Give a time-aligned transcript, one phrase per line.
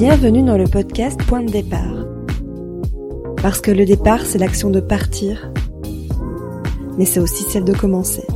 [0.00, 2.06] Bienvenue dans le podcast Point de départ.
[3.42, 5.52] Parce que le départ, c'est l'action de partir,
[6.96, 8.26] mais c'est aussi celle de commencer.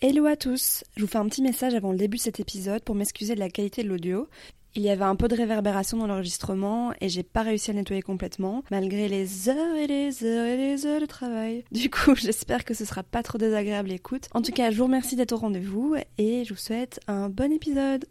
[0.00, 2.84] Hello à tous, je vous fais un petit message avant le début de cet épisode
[2.84, 4.28] pour m'excuser de la qualité de l'audio.
[4.74, 8.00] Il y avait un peu de réverbération dans l'enregistrement et j'ai pas réussi à nettoyer
[8.00, 11.64] complètement, malgré les heures et les heures et les heures de travail.
[11.72, 14.28] Du coup, j'espère que ce sera pas trop désagréable l'écoute.
[14.32, 17.52] En tout cas, je vous remercie d'être au rendez-vous et je vous souhaite un bon
[17.52, 18.06] épisode.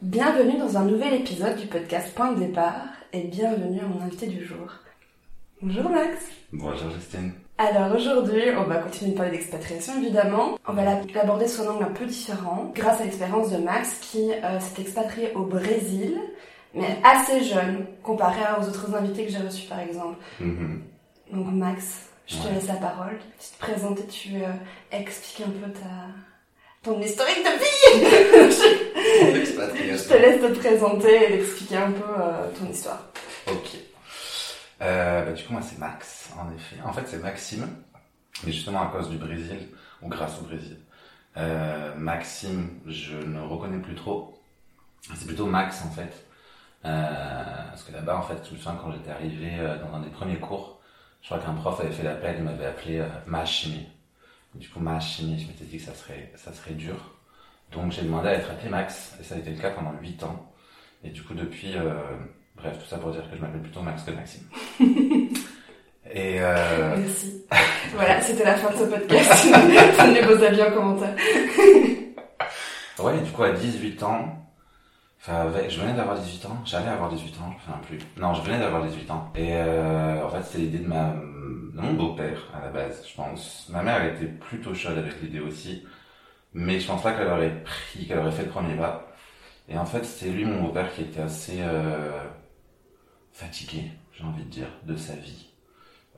[0.00, 4.28] Bienvenue dans un nouvel épisode du podcast Point de départ et bienvenue à mon invité
[4.28, 4.66] du jour.
[5.60, 6.24] Bonjour Max.
[6.52, 7.32] Bonjour Justine.
[7.58, 10.58] Alors aujourd'hui, on va continuer de parler d'expatriation évidemment.
[10.66, 10.82] On va
[11.14, 14.82] l'aborder sous un angle un peu différent, grâce à l'expérience de Max qui euh, s'est
[14.82, 16.18] expatrié au Brésil,
[16.74, 20.16] mais assez jeune comparé aux autres invités que j'ai reçus par exemple.
[20.40, 20.82] Mhm.
[21.32, 22.54] Donc Max, je te Ouais.
[22.54, 23.18] laisse la parole.
[23.38, 24.48] Tu te présentes et tu euh,
[24.90, 25.80] expliques un peu ta
[26.82, 28.52] ton historique de vie.
[29.32, 30.14] Je expatriation.
[30.14, 33.04] te laisse te présenter et d'expliquer un peu euh, ton histoire.
[33.48, 33.70] Ok.
[34.82, 36.76] Euh, bah, du coup, moi, c'est Max, en effet.
[36.84, 37.66] En fait, c'est Maxime,
[38.44, 39.68] mais justement à cause du Brésil,
[40.02, 40.78] ou grâce au Brésil.
[41.36, 44.42] Euh, Maxime, je ne reconnais plus trop.
[45.14, 46.26] C'est plutôt Max, en fait.
[46.84, 50.00] Euh, parce que là-bas, en fait, je me souviens quand j'étais arrivé euh, dans un
[50.00, 50.80] des premiers cours,
[51.22, 53.44] je crois qu'un prof avait fait l'appel, il m'avait appelé euh, ma.
[54.54, 56.96] Du coup, ma je m'étais dit que ça serait, ça serait dur.
[57.70, 60.24] Donc, j'ai demandé à être appelé Max, et ça a été le cas pendant 8
[60.24, 60.52] ans.
[61.04, 61.94] Et du coup, depuis, euh,
[62.62, 64.42] bref, tout ça pour dire que je m'appelle plutôt Max que Maxime.
[66.12, 67.44] et euh, Merci.
[67.94, 69.48] voilà, c'était la fin de ce podcast.
[69.96, 71.14] Prenez vos avis en commentaire.
[72.98, 74.46] ouais, du coup, à 18 ans,
[75.20, 77.98] enfin, je venais d'avoir 18 ans, j'allais avoir 18 ans, je me souviens plus.
[78.20, 79.32] Non, je venais d'avoir 18 ans.
[79.34, 83.14] Et euh, en fait, c'était l'idée de, ma, de mon beau-père, à la base, je
[83.14, 83.66] pense.
[83.70, 85.84] Ma mère, était plutôt chaude avec l'idée aussi.
[86.54, 89.08] Mais je pense pas qu'elle aurait pris, qu'elle aurait fait le premier pas.
[89.68, 92.10] Et en fait, c'était lui, mon beau-père, qui était assez euh,
[93.32, 95.52] fatigué, j'ai envie de dire, de sa vie.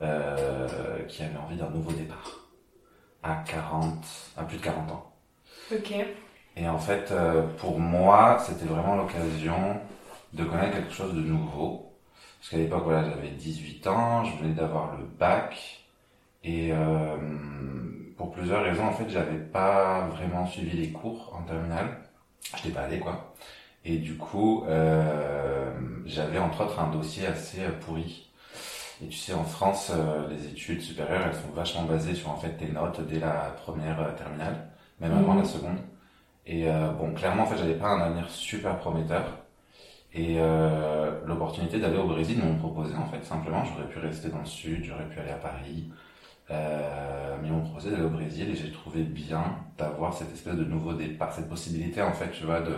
[0.01, 2.49] Euh, qui avait envie d'un nouveau départ.
[3.23, 4.05] À 40,
[4.35, 5.13] à plus de 40 ans.
[5.71, 5.93] Ok.
[6.57, 9.79] Et en fait, euh, pour moi, c'était vraiment l'occasion
[10.33, 11.93] de connaître quelque chose de nouveau.
[12.39, 15.85] Parce qu'à l'époque, voilà, j'avais 18 ans, je venais d'avoir le bac.
[16.43, 17.15] Et euh,
[18.17, 22.01] pour plusieurs raisons, en fait, j'avais pas vraiment suivi les cours en terminale.
[22.51, 23.33] Je n'étais pas allé, quoi.
[23.85, 25.71] Et du coup, euh,
[26.05, 28.29] j'avais entre autres un dossier assez euh, pourri.
[29.03, 32.37] Et tu sais, en France, euh, les études supérieures, elles sont vachement basées sur en
[32.37, 34.67] fait tes notes dès la première euh, terminale,
[35.01, 35.39] même avant Mhm.
[35.39, 35.77] la seconde.
[36.47, 39.25] Et euh, bon, clairement, en fait, j'avais pas un avenir super prometteur.
[40.13, 43.63] Et euh, l'opportunité d'aller au Brésil m'ont proposé, en fait, simplement.
[43.65, 45.89] J'aurais pu rester dans le sud, j'aurais pu aller à Paris.
[46.51, 49.43] Euh, mais ils m'ont proposé d'aller au Brésil et j'ai trouvé bien
[49.77, 52.73] d'avoir cette espèce de nouveau départ, cette possibilité, en fait, tu vois, de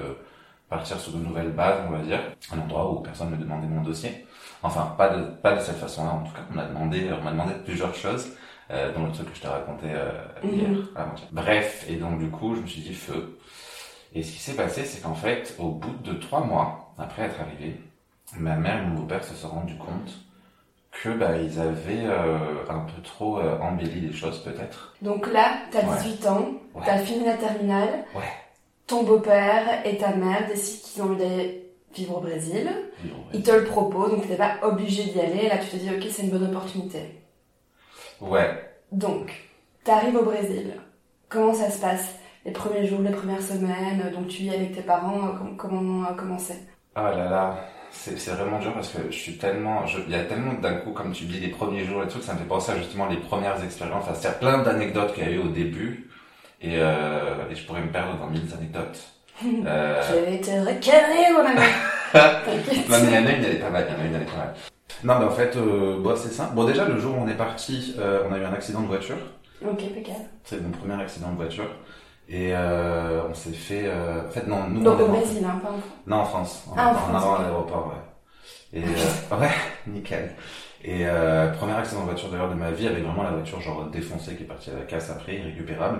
[0.69, 2.19] partir sur de nouvelles bases, on va dire.
[2.53, 4.25] Un endroit où personne ne me demandait mon dossier.
[4.63, 6.41] Enfin, pas de, pas de cette façon-là, en tout cas.
[6.51, 8.29] On m'a demandé, on m'a demandé plusieurs choses,
[8.71, 10.11] euh, dont le truc que je t'ai raconté euh,
[10.43, 10.49] Mhm.
[10.53, 11.29] hier, avant-hier.
[11.31, 13.37] Bref, et donc du coup, je me suis dit feu.
[14.13, 17.39] Et ce qui s'est passé, c'est qu'en fait, au bout de trois mois, après être
[17.39, 17.79] arrivé,
[18.35, 20.11] ma mère et mon beau-père se sont rendus compte
[21.03, 22.37] que bah, ils avaient euh,
[22.69, 24.95] un peu trop euh, embelli les choses, peut-être.
[25.03, 25.97] Donc là, t'as Ouais.
[26.01, 26.81] 18 ans, Ouais.
[26.85, 28.05] t'as fini la terminale.
[28.15, 28.23] Ouais.
[28.87, 32.69] Ton beau-père et ta mère décident qu'ils ont envie d'aller vivre au Brésil.
[33.33, 35.47] Ils te le proposent, donc t'es pas obligé d'y aller.
[35.49, 36.99] Là, tu te dis, ok, c'est une bonne opportunité.
[38.21, 38.49] Ouais.
[38.91, 39.31] Donc,
[39.83, 40.73] t'arrives au Brésil.
[41.29, 42.15] Comment ça se passe?
[42.45, 46.03] Les premiers jours, les premières semaines, donc tu vis avec tes parents, euh, com- comment
[46.05, 46.65] euh, comment c'est?
[46.95, 47.59] Ah là là,
[47.91, 51.11] c'est vraiment dur parce que je suis tellement, il y a tellement d'un coup, comme
[51.11, 53.61] tu dis, les premiers jours et tout, ça me fait penser à justement les premières
[53.61, 54.05] expériences.
[54.07, 56.09] Enfin, c'est plein d'anecdotes qu'il y a eu au début
[56.61, 58.99] et, euh, et je pourrais me perdre dans mille anecdotes.
[59.67, 61.59] Euh, J'ai été recalé, mon ami.
[62.89, 63.85] Non, mais il y en a une, elle est pas mal.
[63.87, 64.53] Il y en a une, elle est pas mal.
[65.03, 66.55] Non, mais en fait, euh, bon, c'est simple.
[66.55, 68.87] Bon, déjà, le jour où on est parti, euh, on a eu un accident de
[68.87, 69.17] voiture.
[69.63, 70.25] Ok, impeccable.
[70.43, 71.69] C'est mon premier accident de voiture.
[72.29, 73.83] Et euh, on s'est fait...
[73.85, 74.81] euh, En fait, non, nous...
[74.81, 76.63] Donc on au Brésil, hein, pas en Non, en France.
[76.71, 77.39] En, Ah, en en France, allant ok.
[77.39, 77.87] à l'aéroport,
[78.73, 78.79] ouais.
[78.79, 79.49] Et euh, ouais,
[79.85, 80.31] nickel.
[80.83, 83.85] Et euh, premier accident de voiture d'ailleurs de ma vie avec vraiment la voiture genre
[83.91, 85.99] défoncée qui est partie à la casse après, irrécupérable.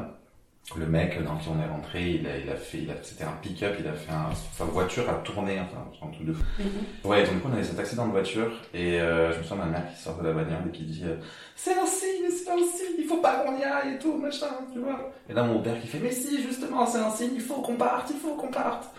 [0.76, 3.24] Le mec dans qui on est rentré, il a, il a fait, il a, c'était
[3.24, 6.44] un pick-up, il a fait un, sa voiture a tourné, enfin, un truc de fou.
[6.60, 7.10] Mhm.
[7.10, 9.44] Ouais, donc du coup, on a eu cet accident de voiture et euh, je me
[9.44, 11.16] souviens de ma mère qui sort de la bagnole et qui dit euh,
[11.56, 14.48] C'est un signe, c'est un signe, il faut pas qu'on y aille et tout, machin,
[14.74, 15.14] tu vois.
[15.30, 17.76] Et là, mon père qui fait Mais si, justement, c'est un signe, il faut qu'on
[17.76, 18.90] parte, il faut qu'on parte.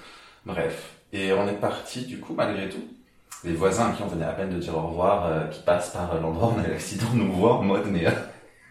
[0.46, 0.94] Bref.
[1.12, 2.84] Et on est parti, du coup, malgré tout.
[3.44, 5.90] Les voisins à qui on venait à peine de dire au revoir, euh, qui passent
[5.90, 8.06] par l'endroit où on a l'accident, nous voient en mode, mais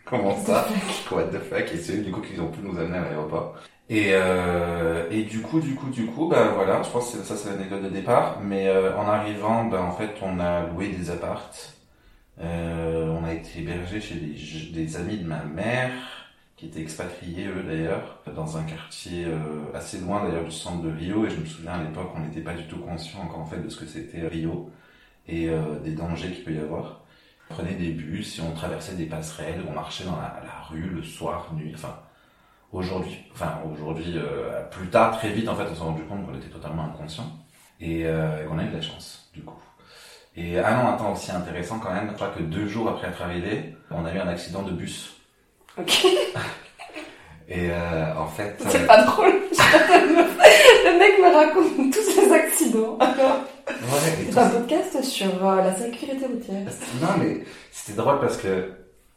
[0.10, 0.68] comment ça
[1.12, 1.72] What the fuck?
[1.74, 3.56] Et c'est eux, du coup, qui ont pu nous amener à l'aéroport.
[3.90, 7.36] Et, euh, et du coup, du coup, du coup, ben voilà, je pense que ça
[7.38, 8.40] c'est l'anecdote de départ.
[8.42, 11.78] Mais euh, en arrivant, ben en fait, on a loué des appartes.
[12.40, 15.92] Euh, on a été hébergé chez des, des amis de ma mère,
[16.56, 19.38] qui étaient expatriés eux d'ailleurs, dans un quartier euh,
[19.74, 21.26] assez loin d'ailleurs du centre de Rio.
[21.26, 23.60] Et je me souviens à l'époque, on n'était pas du tout conscient encore en fait
[23.62, 24.70] de ce que c'était Rio
[25.28, 27.02] et euh, des dangers qu'il peut y avoir.
[27.50, 31.02] Prenait des bus et on traversait des passerelles, on marchait dans la, la rue le
[31.04, 31.98] soir, nuit, enfin
[32.74, 36.36] aujourd'hui, enfin aujourd'hui, euh, plus tard, très vite, en fait, on s'est rendu compte qu'on
[36.36, 37.32] était totalement inconscient
[37.80, 39.56] et euh, qu'on a eu de la chance, du coup.
[40.36, 43.22] Et ah non, attends, aussi intéressant quand même, je crois que deux jours après être
[43.22, 45.16] arrivé, on a eu un accident de bus.
[45.78, 46.06] Ok.
[47.50, 49.34] Et euh, en fait, C'est pas drôle.
[50.86, 52.98] Le mec me raconte tous ses accidents.
[53.00, 56.66] ouais, C'est un podcast sur euh, la sécurité routière.
[57.02, 58.72] Non, mais c'était drôle parce que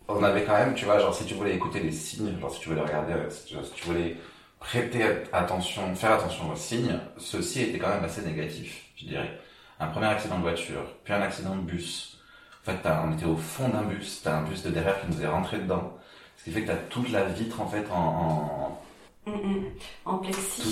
[0.09, 2.61] on avait quand même, tu vois, genre si tu voulais écouter les signes, genre si
[2.61, 4.17] tu voulais regarder, euh, si tu, si tu voulais
[4.59, 9.39] prêter attention, faire attention aux signes, ceci était quand même assez négatif, je dirais.
[9.79, 12.19] Un premier accident de voiture, puis un accident de bus.
[12.67, 15.23] En fait, on était au fond d'un bus, t'as un bus de derrière qui nous
[15.23, 15.97] est rentré dedans.
[16.37, 18.79] Ce qui fait que t'as toute la vitre en fait en,
[19.27, 19.65] Mm, mm.
[20.07, 20.63] En plexi,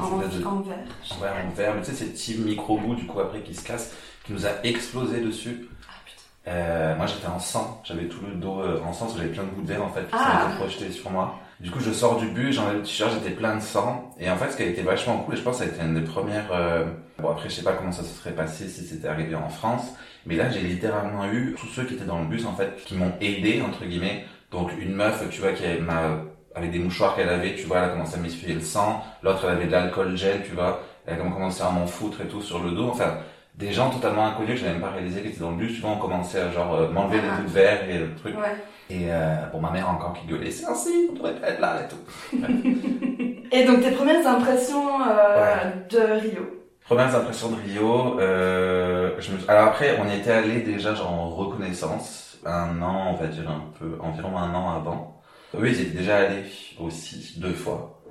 [0.00, 0.78] en, de- en verre.
[1.10, 1.74] en, ouais, en verre.
[1.74, 3.94] Mais tu sais, ces petits micro-bouts du coup après qui se cassent,
[4.24, 5.68] qui nous a explosé dessus.
[5.88, 6.22] Ah putain.
[6.52, 9.32] Euh, moi j'étais en sang, j'avais tout le dos euh, en sang, parce que j'avais
[9.34, 10.42] plein de bouts de verre en fait qui Ah.
[10.46, 11.38] s'étaient projetés sur moi.
[11.58, 14.14] Du coup je sors du bus, j'enlève le t-shirt, j'étais plein de sang.
[14.20, 15.72] Et en fait ce qui a été vachement cool, et je pense que ça a
[15.74, 16.52] été une des premières...
[16.52, 16.84] euh,
[17.18, 19.86] Bon après je sais pas comment ça se serait passé si c'était arrivé en France,
[20.26, 22.94] mais là j'ai littéralement eu tous ceux qui étaient dans le bus en fait, qui
[22.94, 24.26] m'ont aidé entre guillemets.
[24.52, 26.18] Donc une meuf, tu vois, qui m'a-
[26.56, 29.04] avec des mouchoirs qu'elle avait, tu vois, elle a commencé à m'essuyer le sang.
[29.22, 32.26] L'autre elle avait de l'alcool gel, tu vois, elle a commencé à m'en foutre et
[32.26, 32.88] tout sur le dos.
[32.90, 33.18] Enfin
[33.54, 35.80] des gens totalement inconnus que j'avais même pas réalisé qu'ils étaient dans le bus, tu
[35.80, 37.36] vois, on commençait à genre euh, m'enlever les Ah.
[37.36, 38.36] bouts de verre et le truc.
[38.36, 38.54] Ouais.
[38.90, 41.76] Et euh, bon, ma mère encore qui gueulait, c'est signe, on devrait pas être là
[41.82, 42.36] et tout.
[43.52, 46.42] Et donc tes premières impressions euh, de Rio?
[46.84, 49.38] Premières impressions de Rio, euh, je me...
[49.48, 53.48] alors après, on y était allé déjà genre en reconnaissance, un an, on va dire
[53.48, 55.15] un peu, environ un an avant.
[55.58, 56.44] Oui, j'y étais déjà allé
[56.78, 58.02] aussi, deux fois.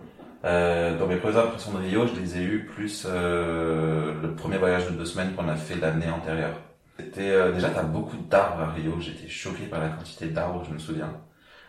[0.45, 4.57] Euh, dans mes premières impressions de Rio, je les ai eues plus euh, le premier
[4.57, 6.59] voyage de deux semaines qu'on a fait l'année antérieure.
[6.97, 8.99] C'était euh, déjà t'as beaucoup d'arbres à Rio.
[8.99, 11.13] J'étais choqué par la quantité d'arbres, je me souviens.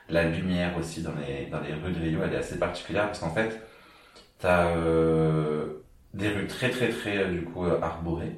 [0.08, 3.18] La lumière aussi dans les dans les rues de Rio, elle est assez particulière parce
[3.20, 3.60] qu'en fait
[4.38, 5.84] t'as euh,
[6.14, 8.36] des rues très très très euh, du coup euh, arborées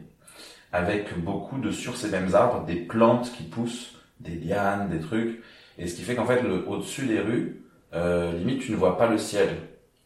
[0.73, 5.43] avec beaucoup de sur ces mêmes arbres des plantes qui poussent, des lianes, des trucs.
[5.78, 7.62] Et ce qui fait qu'en fait le au-dessus des rues,
[7.94, 9.48] euh, limite tu ne vois pas le ciel.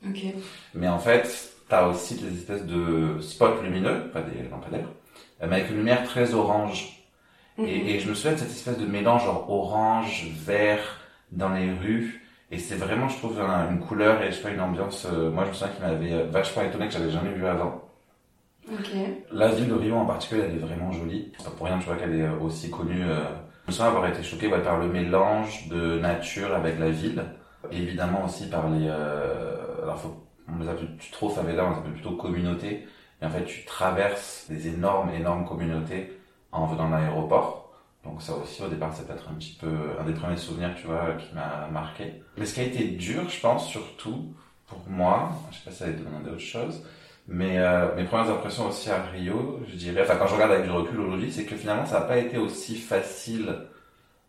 [0.06, 0.24] Ok.
[0.74, 4.88] Mais en fait, t'as aussi des espèces de spots lumineux, pas des lampadaires,
[5.42, 6.98] euh, mais avec une lumière très orange.
[7.58, 7.66] Mhm.
[7.68, 11.00] Et, et je me souviens de cette espèce de mélange genre orange, vert
[11.32, 12.24] dans les rues.
[12.50, 15.30] Et c'est vraiment, je trouve, un- une couleur et je sais pas, une ambiance, euh,
[15.30, 17.82] moi je me souviens qui m'avait vachement étonné que j'avais jamais vu avant.
[18.72, 18.90] Ok.
[19.32, 21.32] La ville de Rio en particulier, elle est vraiment jolie.
[21.38, 23.02] C'est pas pour rien, tu vois, qu'elle est aussi connue.
[23.04, 23.24] euh,
[23.64, 27.24] Je me souviens avoir été choqué ouais, par le mélange de nature avec la ville.
[27.70, 28.88] Évidemment aussi par les...
[28.88, 29.82] Euh...
[29.84, 30.26] Alors, faut...
[30.48, 32.86] on les appelle trop favelas, on les appelle plutôt communautés.
[33.20, 36.18] Et en fait, tu traverses des énormes, énormes communautés
[36.50, 37.72] en venant de l'aéroport.
[38.04, 40.88] Donc ça aussi, au départ, c'est peut-être un petit peu un des premiers souvenirs, tu
[40.88, 42.20] vois, qui m'a marqué.
[42.36, 44.34] Mais ce qui a été dur, je pense, surtout,
[44.66, 46.84] pour moi, je sais pas si ça a été demandé autre chose,
[47.28, 50.64] mais euh, mes premières impressions aussi à Rio, je dirais, enfin quand je regarde avec
[50.64, 53.54] du recul aujourd'hui, c'est que finalement ça n'a pas été aussi facile.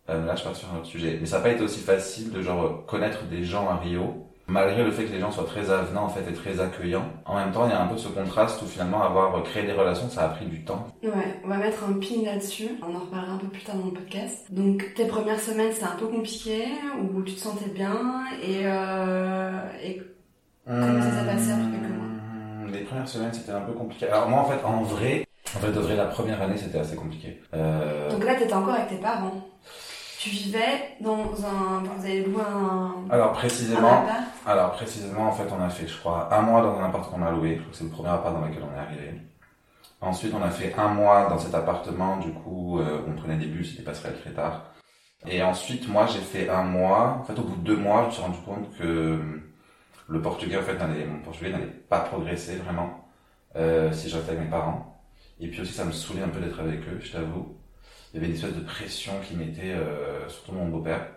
[0.10, 2.32] Euh, là, je pars sur un autre sujet, mais ça n'a pas été aussi facile
[2.32, 5.72] de genre connaître des gens à Rio, malgré le fait que les gens soient très
[5.72, 7.10] avenants en fait et très accueillants.
[7.26, 9.72] En même temps, il y a un peu ce contraste où finalement avoir créé des
[9.72, 10.88] relations, ça a pris du temps.
[11.02, 12.68] Ouais, on va mettre un pin là-dessus.
[12.82, 14.46] On en reparlera un peu plus tard dans le podcast.
[14.52, 16.66] Donc tes premières semaines c'était un peu compliqué,
[17.02, 20.02] où tu te sentais bien et, euh, et
[20.66, 22.13] Comment ça s'est passé après quelques mois?
[22.74, 24.08] Les premières semaines, c'était un peu compliqué.
[24.08, 25.26] Alors moi, en fait, en vrai,
[25.56, 27.42] en fait, de vrai, la première année, c'était assez compliqué.
[27.54, 28.10] Euh...
[28.10, 29.48] donc là t'étais encore avec tes parents.
[30.20, 34.06] Tu vivais dans un, vous avez loué un, Alors précisément,
[34.46, 37.22] alors précisément, en fait, on a fait, je crois, un mois dans un appart qu'on
[37.22, 37.56] a loué.
[37.56, 39.22] Je crois que c'est le premier appart dans lequel on est arrivé.
[40.00, 42.18] Ensuite, on a fait un mois dans cet appartement.
[42.18, 44.74] Du coup, euh, on prenait des bus, c'était passerait très tard.
[45.28, 47.20] Et ensuite, moi, j'ai fait un mois.
[47.22, 49.20] En fait, au bout de deux mois, je me suis rendu compte que
[50.08, 53.08] le portugais, en fait, mon portugais n'allait pas progresser vraiment
[53.56, 55.02] euh, si je restais avec mes parents.
[55.40, 57.58] Et puis aussi, ça me saoulait un peu d'être avec eux, je t'avoue.
[58.14, 61.08] Il y avait une espèce de pression qui mettait, euh, surtout mon beau-père,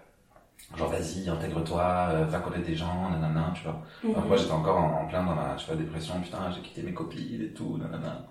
[0.77, 3.83] Genre, vas-y, intègre-toi, euh, va connaître des gens, nanana, tu vois.
[4.03, 4.27] Mhm.
[4.27, 6.93] moi, j'étais encore en, en plein dans la, tu vois, dépression, putain, j'ai quitté mes
[6.95, 8.27] copines et tout, nanana.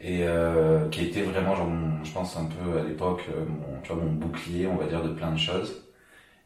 [0.00, 3.80] Et euh, qui était vraiment, genre, mon- je pense un peu à l'époque, euh, mon,
[3.82, 5.84] tu vois, mon bouclier, on va dire, de plein de choses.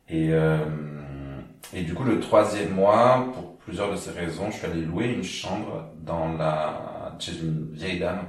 [0.08, 0.58] Et, euh,
[1.72, 5.06] et du coup, le troisième mois, pour plusieurs de ces raisons, je suis allé louer
[5.06, 8.26] une chambre dans la, chez une vieille dame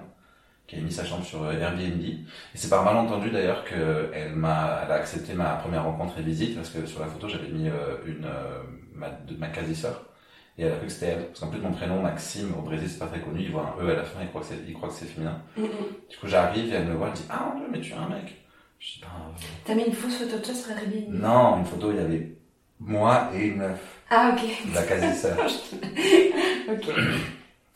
[0.67, 2.01] qui a mis sa chambre sur Airbnb.
[2.01, 2.23] Et
[2.55, 6.55] c'est par malentendu d'ailleurs que elle m'a, elle a accepté ma première rencontre et visite
[6.55, 8.63] parce que sur la photo j'avais mis euh, une euh,
[8.93, 10.09] ma, de, ma quasi-sœur
[10.57, 12.89] et elle a cru que c'était elle parce qu'en plus mon prénom Maxime au Brésil
[12.89, 14.59] c'est pas très connu, il voit un E à la fin, il croit que c'est,
[14.67, 15.39] il croit que c'est féminin.
[15.55, 18.33] Du coup j'arrive et elle me voit, elle dit ah mais tu es un mec.
[18.79, 21.09] Je dis ben, euh, T'as mis une fausse photo de toi sur Airbnb?
[21.09, 22.37] Non une photo il y avait
[22.79, 23.79] moi et une meuf,
[24.09, 24.73] Ah, ok.
[24.73, 25.37] la quasi-sœur.
[26.69, 26.85] ok.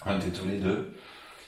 [0.06, 0.94] On était tous les deux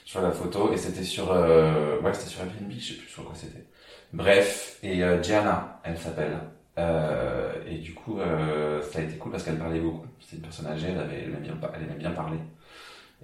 [0.04, 3.24] sur la photo et c'était sur euh, ouais c'était sur Airbnb je sais plus sur
[3.24, 3.64] quoi c'était.
[4.12, 6.38] Bref et euh, Gianna elle s'appelle.
[6.78, 10.06] Euh, et du coup euh, ça a été cool parce qu'elle parlait beaucoup.
[10.20, 12.38] C'était une personne âgée elle avait elle aimait bien par- elle aimait bien parler.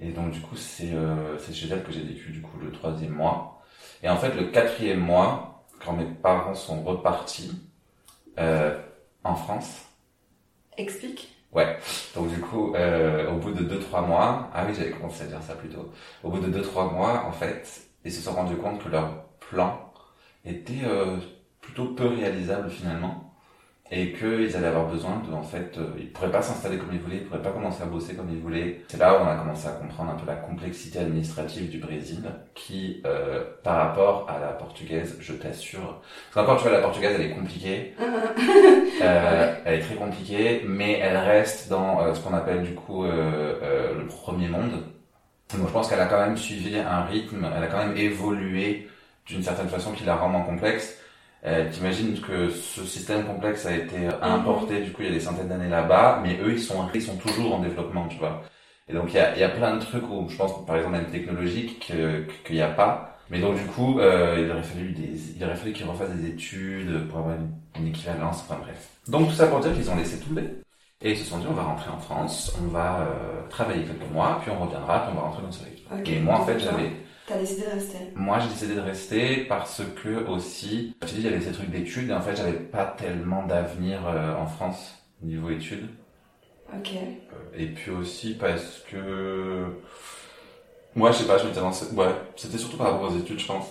[0.01, 2.71] Et donc du coup c'est euh, c'est chez elle que j'ai vécu du coup le
[2.73, 3.63] troisième mois.
[4.03, 7.53] Et en fait le quatrième mois quand mes parents sont repartis
[9.25, 9.88] en France
[10.79, 11.35] Explique.
[11.53, 11.77] Ouais.
[12.15, 15.43] Donc du coup, euh, au bout de 2-3 mois, ah oui, j'avais commencé à dire
[15.43, 15.91] ça plus tôt.
[16.23, 19.93] Au bout de 2-3 mois, en fait, ils se sont rendus compte que leur plan
[20.45, 21.17] était euh,
[21.61, 23.28] plutôt peu réalisable finalement.
[23.91, 27.01] Et qu'ils allaient avoir besoin de, en fait, euh, ils pourraient pas s'installer comme ils
[27.01, 28.83] voulaient, ils pourraient pas commencer à bosser comme ils voulaient.
[28.89, 32.23] C'est là où on a commencé à comprendre un peu la complexité administrative du Brésil,
[32.55, 36.01] qui, euh, par rapport à la portugaise, je t'assure,
[36.33, 37.95] parce qu'encore tu vois, la portugaise elle est compliquée,
[39.03, 43.05] euh, elle est très compliquée, mais elle reste dans euh, ce qu'on appelle du coup
[43.05, 44.85] euh, euh, le premier monde.
[45.57, 48.89] Donc je pense qu'elle a quand même suivi un rythme, elle a quand même évolué
[49.27, 50.99] d'une certaine façon qui la rend moins complexe.
[51.49, 55.15] Euh, T'imagines que ce système complexe a été euh, importé du coup il y a
[55.15, 58.43] des centaines d'années là-bas, mais eux ils sont ils sont toujours en développement, tu vois.
[58.89, 60.77] Et donc il y a, il y a plein de trucs où je pense par
[60.77, 63.19] exemple même technologique que- qu'il n'y a pas.
[63.31, 66.29] Mais donc du coup, euh, il aurait fallu des, il aurait fallu qu'ils refassent des
[66.31, 67.51] études pour avoir une,
[67.83, 68.41] une équivalence.
[68.49, 68.89] Enfin bref.
[69.09, 70.45] Donc tout ça pour dire qu'ils ont laissé tomber
[71.01, 74.11] et ils se sont dit on va rentrer en France, on va euh, travailler quelques
[74.13, 75.95] mois, puis on reviendra, puis on va rentrer dans ce rythme.
[75.95, 76.09] Ok.
[76.09, 76.93] Et moi en fait j'avais,
[77.29, 77.99] T'as décidé de rester.
[78.15, 81.53] moi j'ai décidé de rester parce que aussi, je t'ai dit il y avait ces
[81.53, 85.89] trucs d'études et en fait j'avais pas tellement d'avenir euh, en France niveau études.
[86.75, 86.91] Ok.
[87.33, 89.67] Euh, Et puis aussi parce que
[90.95, 91.87] moi je sais pas, je m'étais lancé.
[91.95, 93.67] Ouais, c'était surtout par rapport aux études, je pense.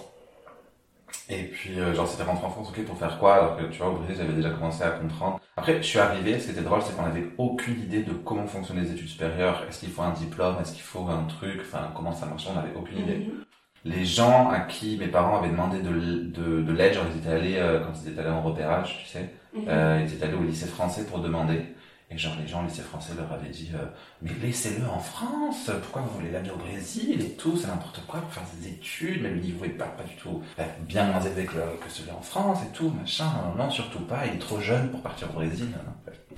[1.29, 3.35] Et puis euh, genre c'était rentrer en France, ok, pour faire quoi?
[3.35, 5.39] Alors que tu vois au Brésil j'avais déjà commencé à comprendre.
[5.57, 8.47] Après je suis arrivé, ce qui était drôle c'est qu'on avait aucune idée de comment
[8.47, 9.63] fonctionnaient les études supérieures.
[9.67, 10.55] Est-ce qu'il faut un diplôme?
[10.61, 11.59] Est-ce qu'il faut un truc?
[11.61, 13.17] Enfin comment ça marchait On avait aucune idée.
[13.19, 13.43] Mhm.
[13.85, 17.57] Les gens à qui mes parents avaient demandé de, de l'aide, genre ils étaient allés
[17.57, 19.29] euh, quand ils étaient allés en repérage, tu sais.
[19.53, 19.65] Mhm.
[19.67, 21.61] Euh, ils étaient allés au lycée français pour demander.
[22.09, 23.85] Et genre, les gens lycée français leur avaient dit euh,
[24.21, 28.21] Mais laissez-le en France Pourquoi vous voulez l'amener au Brésil et tout C'est n'importe quoi
[28.21, 31.21] pour faire des études, même le niveau est pas, pas du tout bah, bien moins
[31.21, 31.55] élevé que,
[31.89, 33.29] celui en France et tout, machin.
[33.57, 35.67] Non, surtout pas, il est trop jeune pour partir au Brésil.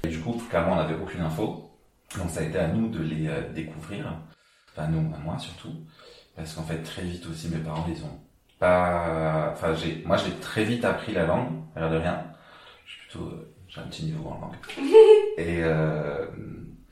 [0.04, 1.70] Et du coup, clairement, on n'avait aucune info.
[2.18, 4.12] Donc ça a été à nous de les euh, découvrir.
[4.72, 5.86] Enfin, nous, à moi surtout.
[6.36, 8.20] Parce qu'en fait, très vite aussi, mes parents, ils ont
[8.58, 9.52] pas...
[9.54, 10.02] Enfin, j'ai...
[10.04, 12.24] moi, j'ai très vite appris la langue, à l'air de rien.
[12.86, 13.26] Je suis plutôt...
[13.26, 14.56] euh, J'ai un petit niveau en langue.
[15.38, 16.26] Et, euh,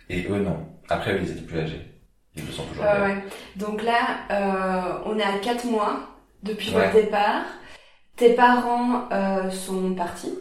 [0.10, 0.68] et eux, non.
[0.90, 1.82] Après, eux, ils étaient plus âgés.
[2.36, 2.84] Ils le sont toujours.
[2.86, 3.18] Ouais.
[3.56, 6.08] Donc là, euh, on est à 4 mois
[6.44, 6.86] depuis Ouais.
[6.92, 7.44] votre départ.
[8.16, 10.34] Tes parents euh, sont partis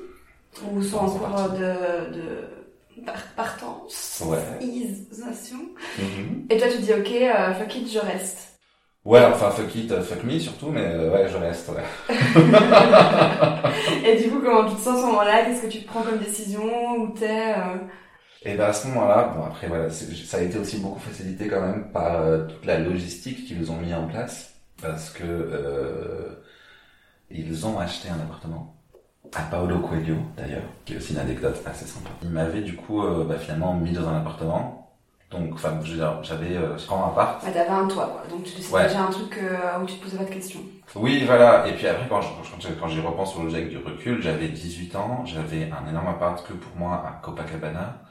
[0.71, 4.39] ou sont en cours de, de par- partance, Ouais.
[5.99, 6.47] Mhm.
[6.51, 8.46] Et toi, tu dis ok, fuck it, je reste.
[9.07, 11.85] Ouais, enfin, fuck it, euh, fuck me surtout, mais euh, ouais, je reste, ouais.
[14.05, 15.45] Et du coup, comment tu te sens à ce moment-là?
[15.45, 16.65] Qu'est-ce que tu te prends comme décision?
[16.99, 17.77] Où t'es euh...
[18.43, 21.61] Et ben à ce moment-là, bon après voilà, ça a été aussi beaucoup facilité quand
[21.61, 26.43] même par euh, toute la logistique qu'ils ont mis en place, parce que euh,
[27.31, 28.75] ils ont acheté un appartement
[29.37, 32.11] à Paolo Coelho d'ailleurs, qui est aussi une anecdote assez sympa.
[32.23, 34.76] Ils m'avaient du coup bah, finalement mis dans un appartement,
[35.31, 37.45] donc enfin je veux dire, j'avais euh, un appart.
[37.45, 38.23] bah, T'avais un toit, quoi.
[38.31, 38.83] Donc tu c'était Ouais.
[38.85, 40.61] déjà un truc euh, où tu te posais pas de questions.
[40.95, 41.67] Oui, voilà.
[41.67, 44.95] Et puis après, quand je- quand j'y repense sur l'objet avec du recul, j'avais 18
[44.97, 48.03] ans, j'avais un énorme appart que pour moi à Copacabana.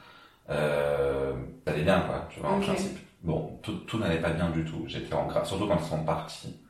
[0.50, 1.32] Euh,
[1.66, 2.98] ça allait bien, quoi, tu vois, en principe.
[3.22, 4.84] Bon, tout, tout n'allait pas bien du tout.
[4.86, 6.60] J'étais en grave, surtout quand ils sont partis.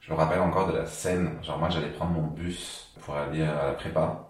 [0.00, 1.38] Je me rappelle encore de la scène.
[1.42, 4.25] Genre, moi, j'allais prendre mon bus pour aller à la prépa.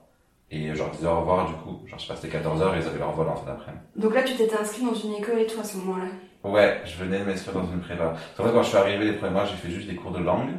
[0.50, 1.80] Et je leur disais au revoir, du coup.
[1.86, 3.82] Genre, je sais pas, c'était 14h et ils avaient leur vol en fin d'après-midi.
[3.96, 6.06] Donc là, tu t'étais inscrit dans une école et tout à ce moment-là.
[6.44, 8.14] Ouais, je venais de m'inscrire dans une prépa.
[8.38, 10.20] En fait, quand je suis arrivé les premiers mois, j'ai fait juste des cours de
[10.20, 10.50] langue.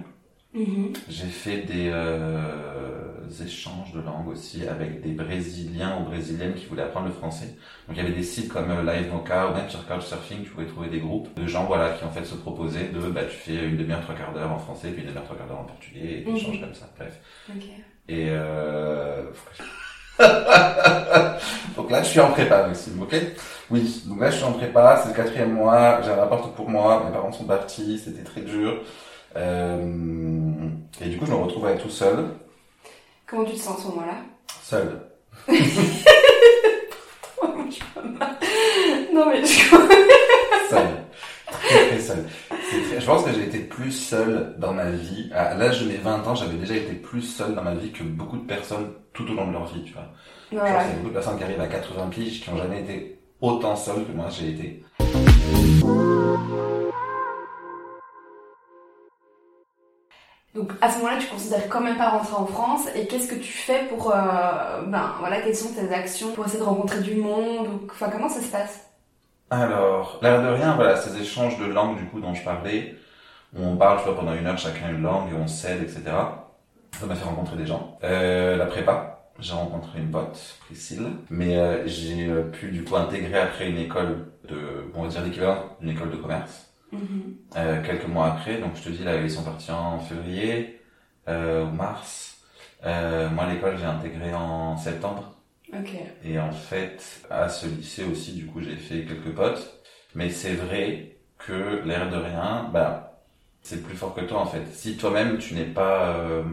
[0.54, 0.92] Mhm.
[1.08, 6.84] J'ai fait des euh, échanges de langue aussi avec des Brésiliens ou Brésiliennes qui voulaient
[6.84, 7.56] apprendre le français.
[7.88, 10.50] Donc il y avait des sites comme euh, Live Mocha ou même sur Couchsurfing, tu
[10.50, 13.36] pouvais trouver des groupes de gens voilà qui en fait se proposaient de bah tu
[13.36, 15.66] fais une demi-heure, trois quarts d'heure en français, puis une demi-heure, trois quarts d'heure en
[15.66, 16.36] portugais, et tu Mhm.
[16.38, 16.90] échanges comme ça.
[16.98, 17.20] Bref.
[17.54, 17.64] Ok.
[18.10, 19.24] Et euh...
[21.76, 23.16] donc là, je suis en prépa, Maxime, ok?
[23.70, 26.70] Oui, donc là, je suis en prépa, c'est le quatrième mois, j'ai un rapport pour
[26.70, 28.82] moi, mes parents sont partis, c'était très dur.
[29.36, 30.70] Euh...
[31.02, 32.30] Et du coup, je me retrouve à être tout seul.
[33.26, 34.18] Comment tu te sens à ce moment-là?
[34.64, 35.02] Seul.
[39.18, 39.48] Non mais je
[40.70, 40.88] Seul.
[41.52, 42.26] Très, très seul.
[42.70, 45.30] Je pense que j'ai été plus seul dans ma vie.
[45.34, 48.04] À l'âge de mes 20 ans, j'avais déjà été plus seul dans ma vie que
[48.04, 50.64] beaucoup de personnes tout au long de leur vie, tu vois.
[50.64, 50.72] Ouais.
[50.96, 54.12] beaucoup de personnes qui arrivent à 80 piges qui ont jamais été autant seules que
[54.12, 54.84] moi j'ai été.
[60.56, 63.36] Donc à ce moment-là, tu considères quand même pas rentrer en France et qu'est-ce que
[63.36, 67.16] tu fais pour, euh, ben voilà, quelles sont tes actions pour essayer de rencontrer du
[67.16, 68.87] monde enfin comment ça se passe?
[69.50, 72.98] Alors, l'air de rien, voilà, ces échanges de langue du coup dont je parlais,
[73.56, 76.04] où on parle, tu vois, pendant une heure chacun une langue et on s'aide, etc.
[77.00, 77.98] Ça m'a fait rencontrer des gens.
[78.04, 82.96] Euh, la prépa, j'ai rencontré une pote, Priscille, mais euh, j'ai euh, pu du coup
[82.98, 86.68] intégrer après une école de, on va dire l'équivalent d'une école de commerce.
[87.58, 88.60] euh, quelques mois après.
[88.60, 90.82] Donc je te dis, là, ils sont partis en février
[91.30, 92.40] euh, ou mars.
[92.86, 95.37] Euh, moi, l'école, j'ai intégré en septembre.
[95.74, 95.90] Ok.
[96.24, 99.82] Et en fait, à ce lycée aussi, du coup, j'ai fait quelques potes.
[100.16, 103.22] Mais c'est vrai que l'air de rien, bah,
[103.62, 104.66] c'est plus fort que toi, en fait.
[104.72, 106.44] Si toi-même, tu n'es pas euh,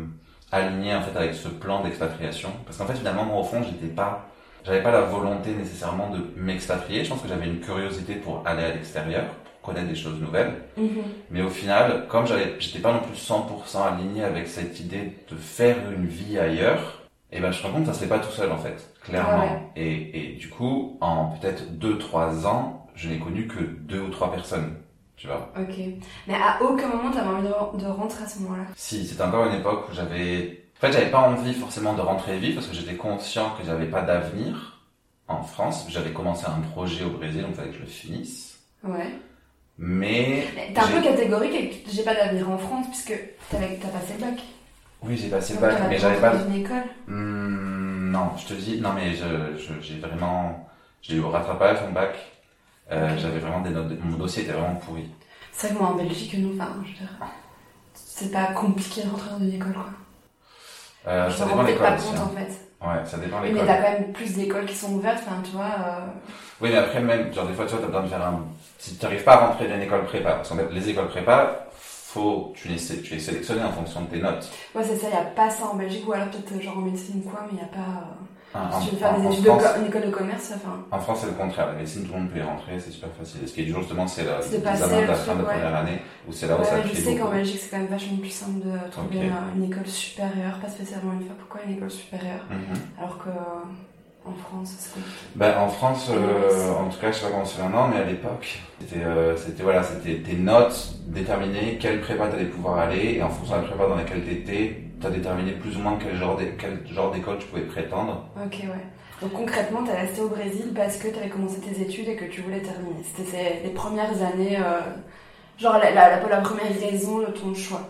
[0.50, 2.50] aligné, en fait, avec ce plan d'expatriation.
[2.66, 4.28] Parce qu'en fait, finalement, moi, au fond, j'étais pas,
[4.64, 7.04] j'avais pas la volonté nécessairement de m'expatrier.
[7.04, 10.54] Je pense que j'avais une curiosité pour aller à l'extérieur, pour connaître des choses nouvelles.
[11.30, 15.36] Mais au final, comme j'avais, j'étais pas non plus 100% aligné avec cette idée de
[15.36, 18.30] faire une vie ailleurs, et ben je me rends compte ça se fait pas tout
[18.30, 19.42] seul en fait, clairement.
[19.42, 19.62] Ouais.
[19.76, 24.32] Et, et du coup, en peut-être 2-3 ans, je n'ai connu que deux ou trois
[24.32, 24.76] personnes,
[25.16, 25.52] tu vois.
[25.58, 25.74] Ok.
[26.26, 28.64] Mais à aucun moment t'avais envie de, rentrer à ce moment-là.
[28.76, 30.64] Si, c'était encore une époque où j'avais...
[30.76, 33.86] En fait, j'avais pas envie forcément de rentrer vite parce que j'étais conscient que j'avais
[33.86, 34.82] pas d'avenir
[35.28, 35.86] en France.
[35.88, 38.60] J'avais commencé un projet au Brésil, donc il fallait que je le finisse.
[38.82, 39.12] Ouais.
[39.78, 40.44] Mais...
[40.54, 43.18] Mais T'es un peu catégorique et que j'ai pas d'avenir en France puisque
[43.50, 44.42] t'as passé le bac.
[45.04, 46.32] Oui, j'ai passé le bac, mais j'avais pas...
[46.34, 46.84] une école?
[47.06, 50.68] Hmm, non, je te dis, non mais j'ai vraiment,
[51.02, 52.16] j'ai eu au rattrapage mon bac.
[52.90, 53.16] Euh.
[53.18, 55.08] J'avais vraiment des notes, mon dossier était vraiment pourri.
[55.52, 57.08] C'est vrai que moi en Belgique, nous, enfin, je veux dire,
[57.94, 59.86] c'est pas compliqué de rentrer dans une école quoi.
[61.06, 62.30] Euh, je ça dépend l'école pas compte hein.
[62.32, 62.50] en fait.
[62.80, 63.60] Ouais, ça dépend l'école.
[63.60, 65.64] mais t'as quand même plus d'écoles qui sont ouvertes, enfin, tu vois.
[65.64, 66.06] euh,
[66.60, 68.44] Oui, mais après même, genre des fois, tu vois, t'as besoin de faire un.
[68.78, 71.08] Si tu n'arrives pas à rentrer dans une école prépa, parce qu'en fait, les écoles
[71.08, 71.66] prépa,
[72.14, 74.48] faut, tu les, tu es sélectionné en fonction de tes notes.
[74.74, 77.22] Ouais, c'est ça, y a pas ça en Belgique ou alors peut-être genre en médecine
[77.24, 77.78] ou quoi, mais y a pas.
[78.56, 80.10] Euh, en, si tu veux faire en- des en études France, de une école de
[80.10, 80.84] commerce, enfin.
[80.92, 81.66] en France, c'est le contraire.
[81.66, 83.40] La médecine, tout le monde peut y rentrer, c'est super facile.
[83.42, 85.44] Et ce qui est dur, justement, c'est de passer l'examen de la fin de ouais.
[85.54, 87.30] première année, où c'est là où Ouais, ça je sais qu'en.
[87.30, 91.12] Belgique c'est quand même vachement plus simple de trouver euh, une école supérieure, pas spécialement
[91.14, 91.36] une fac.
[91.36, 92.44] Pourquoi une école supérieure?
[92.48, 92.78] Mhm.
[92.98, 93.64] Alors que euh,
[94.26, 94.94] en France.
[95.34, 98.04] Ben, en France, euh, en tout cas, je sais pas comment c'est maintenant, mais à
[98.04, 103.22] l'époque, c'était, euh, c'était, voilà, c'était tes notes déterminaient quelle prépa t'allais pouvoir aller, et
[103.22, 106.36] en fonction de la prépa dans laquelle t'étais, t'as déterminé plus ou moins quel genre,
[106.36, 108.26] d'é- quel genre d'école tu pouvais prétendre.
[108.42, 108.84] Ok, ouais.
[109.22, 112.40] Donc concrètement, t'es resté au Brésil parce que t'avais commencé tes études et que tu
[112.40, 113.02] voulais terminer.
[113.16, 114.80] C'était les premières années, euh,
[115.58, 117.82] genre la, la, la, la première raison de ton choix.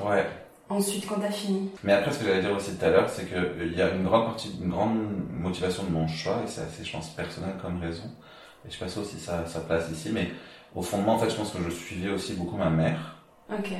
[0.00, 0.24] Ouais.
[0.70, 1.70] Ensuite, quand t'as fini.
[1.82, 3.90] Mais après, ce que j'allais dire aussi tout à l'heure, c'est que euh, y a
[3.94, 4.98] une grande partie, une grande
[5.30, 8.04] motivation de mon choix, et c'est assez, je pense, personnel comme raison.
[8.64, 10.30] Et je sais pas si aussi ça, ça place ici, mais
[10.74, 13.16] au fondement, en fait, je pense que je suivais aussi beaucoup ma mère.
[13.52, 13.72] Ok.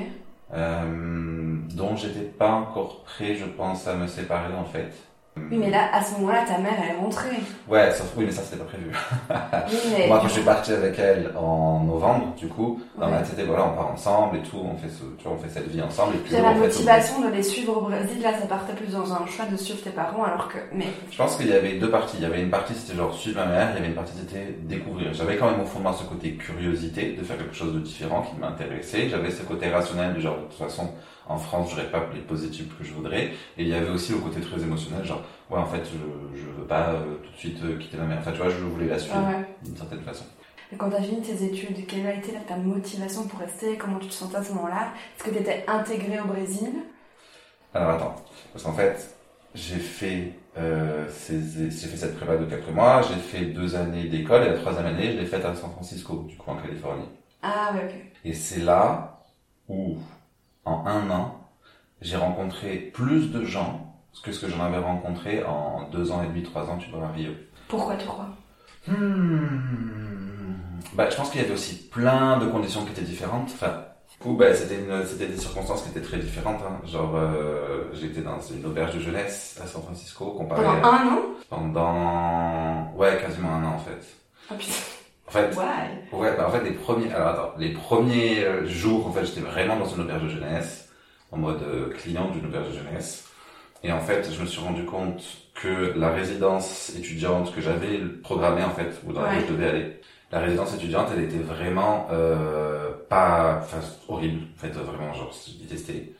[0.52, 4.92] euh, dont j'étais pas encore prêt, je pense, à me séparer en fait.
[5.36, 7.36] Oui, mais là, à ce moment-là, ta mère, elle est rentrée.
[7.68, 8.90] Ouais, sauf, oui, mais ça c'était pas prévu.
[8.90, 10.06] Oui, mais.
[10.08, 13.12] Moi, quand je suis parti avec elle en novembre, du coup, dans Ouais.
[13.12, 15.38] ma tête, c'était voilà, on part ensemble et tout, on fait, ce, tu vois, on
[15.38, 16.16] fait cette vie ensemble.
[16.16, 19.24] Et puis, la motivation de les suivre au Brésil, là, ça partait plus dans un
[19.26, 20.58] choix de suivre tes parents, alors que.
[20.72, 20.86] Mais.
[21.10, 22.16] Je pense qu'il y avait deux parties.
[22.18, 24.12] Il y avait une partie, c'était genre suivre ma mère, il y avait une partie,
[24.18, 25.14] c'était découvrir.
[25.14, 28.38] J'avais quand même au fondement ce côté curiosité, de faire quelque chose de différent qui
[28.40, 29.08] m'intéressait.
[29.08, 30.90] J'avais ce côté rationnel, du genre, de toute façon,
[31.30, 33.24] en France, j'aurais pas les positifs que je voudrais.
[33.56, 36.46] Et il y avait aussi le côté très émotionnel, genre, ouais, en fait, je, je
[36.46, 38.18] veux pas euh, tout de suite euh, quitter ma mère.
[38.20, 39.46] Enfin, tu vois, je voulais la suivre ouais.
[39.62, 40.24] d'une certaine façon.
[40.72, 43.76] Et quand t'as fini tes études, quelle a été là, ta motivation pour rester?
[43.76, 44.92] Comment tu te sentais à ce moment-là?
[45.16, 46.70] Est-ce que t'étais intégré au Brésil?
[47.74, 48.14] Alors attends,
[48.52, 49.16] parce qu'en fait,
[49.54, 54.42] j'ai fait, euh, j'ai fait cette prépa de quelques mois, j'ai fait deux années d'école
[54.44, 57.08] et la troisième année, je l'ai faite à San Francisco, du coup en Californie.
[57.42, 57.94] Ah ouais, ok.
[58.24, 59.22] Et c'est là
[59.68, 59.98] où,
[60.64, 61.40] en un an,
[62.00, 63.94] j'ai rencontré plus de gens
[64.24, 67.08] que ce que j'en avais rencontré en deux ans et demi, trois ans, tu vois,
[67.08, 67.32] Rio.
[67.68, 68.28] Pourquoi tu crois
[68.88, 70.56] Hmm.
[70.94, 73.50] Bah, je pense qu'il y avait aussi plein de conditions qui étaient différentes.
[73.54, 76.60] Enfin, du coup, bah, c'était des circonstances qui étaient très différentes.
[76.62, 76.80] Hein.
[76.86, 81.06] Genre, euh, j'étais dans une auberge de jeunesse à San Francisco, comparé Pendant à- un
[81.08, 81.20] an?
[81.48, 84.16] Pendant, ouais, quasiment un an en fait.
[84.50, 84.72] Ah putain.
[85.30, 86.18] En fait, Ouais.
[86.18, 89.40] ouais, bah, en fait, les premiers, alors attends, les premiers euh, jours, en fait, j'étais
[89.42, 90.88] vraiment dans une auberge de jeunesse,
[91.30, 93.28] en mode euh, client d'une auberge de jeunesse.
[93.84, 95.22] Et en fait, je me suis rendu compte
[95.54, 99.46] que la résidence étudiante que j'avais programmée, en fait, ou dans laquelle Ouais.
[99.48, 100.00] je devais aller,
[100.32, 104.42] la résidence étudiante, elle était vraiment euh, pas, enfin, horrible.
[104.56, 106.10] En fait, vraiment, genre, je détestais.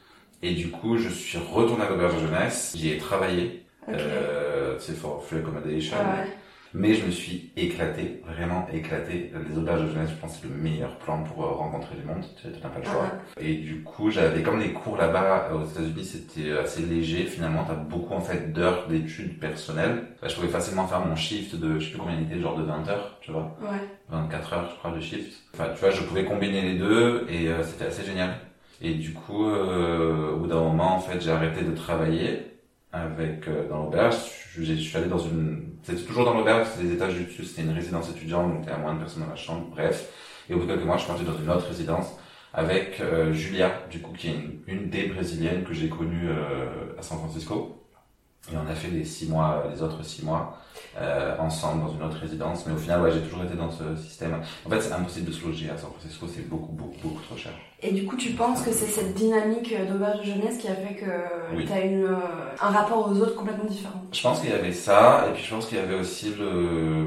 [0.44, 3.94] Et du coup, je suis retourné à l'auberge de jeunesse, j'y ai travaillé, Ok.
[3.98, 5.96] euh, c'est for free accommodation.
[6.00, 6.28] Ah ouais.
[6.72, 9.32] Mais je me suis éclaté, vraiment éclaté.
[9.48, 12.24] Les auberges de jeunesse, je pense c'est le meilleur plan pour euh, rencontrer du monde.
[12.40, 13.06] Tu n'as pas le choix.
[13.12, 13.40] Ah.
[13.40, 17.24] Et du coup, j'avais comme les cours là-bas euh, aux États-Unis, c'était assez léger.
[17.24, 20.04] Finalement, t'as beaucoup en fait d'heures d'études personnelles.
[20.22, 22.56] Bah, je pouvais facilement faire mon shift de, je sais plus combien il était, genre
[22.56, 23.78] de 20 heures, tu vois, Ouais.
[24.10, 25.42] 24 heures, je crois, de shift.
[25.54, 28.34] Enfin, tu vois, je pouvais combiner les deux et euh, c'était assez génial.
[28.82, 32.42] Et du coup, euh, au bout d'un moment, en fait, j'ai arrêté de travailler
[32.92, 34.16] avec euh, dans l'auberge.
[34.56, 37.62] Je, suis allé dans une, c'était toujours dans l'auberge, c'était les étages du dessus, c'était
[37.62, 39.66] une résidence étudiante, donc il y moins de personnes dans la chambre.
[39.70, 40.12] Bref.
[40.48, 42.16] Et au bout de quelques mois, je suis parti dans une autre résidence
[42.52, 46.98] avec euh, Julia, du coup, qui est une, une des brésiliennes que j'ai connues euh,
[46.98, 47.79] à San Francisco.
[48.52, 50.58] Et on a fait les six mois, les autres six mois
[50.98, 52.64] euh, ensemble dans une autre résidence.
[52.66, 54.40] Mais au final, ouais, j'ai toujours été dans ce système.
[54.66, 57.36] En fait, c'est impossible de se loger à San Francisco, c'est beaucoup, beaucoup, beaucoup trop
[57.36, 57.52] cher.
[57.82, 60.74] Et du coup, tu penses que c'est cette dynamique euh, d'auberge de jeunesse qui a
[60.74, 61.64] fait que Oui.
[61.66, 62.16] tu as une, euh,
[62.60, 64.02] un rapport aux autres complètement différent?
[64.10, 67.06] Je pense qu'il y avait ça, et puis je pense qu'il y avait aussi le,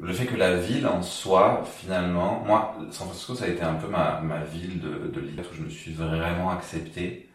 [0.00, 3.74] le fait que la ville en soi, finalement, moi, San Francisco, ça a été un
[3.74, 7.25] peu ma, ma ville de, de où je me suis vraiment accepté,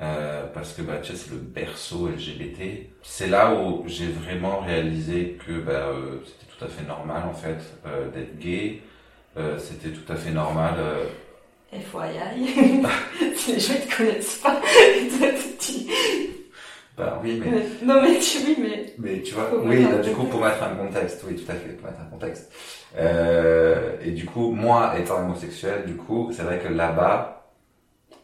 [0.00, 2.90] euh, parce que bah, tu sais, c'est le berceau LGBT.
[3.02, 7.34] C'est là où j'ai vraiment réalisé que bah, euh, c'était tout à fait normal, en
[7.34, 8.80] fait, euh, d'être gay.
[9.36, 10.74] Euh, c'était tout à fait normal.
[10.78, 11.04] euh,
[11.72, 12.84] FYI.
[13.34, 14.60] si les gens ne te connaissent pas,
[15.58, 15.72] tu
[16.96, 18.92] bah oui, mais Non, mais tu oui, mais.
[18.98, 21.54] Mais tu vois, Faut oui, là, du coup, pour mettre un contexte, oui, tout à
[21.54, 22.52] fait, pour mettre un contexte.
[22.98, 27.41] Euh, et du coup, moi, étant homosexuel, du coup, c'est vrai que là-bas,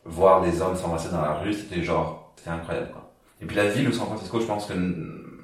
[0.08, 3.12] voir des hommes s'embrasser dans la rue, c'était genre, c'était incroyable, quoi.
[3.40, 4.74] Et puis la ville de San Francisco, je pense que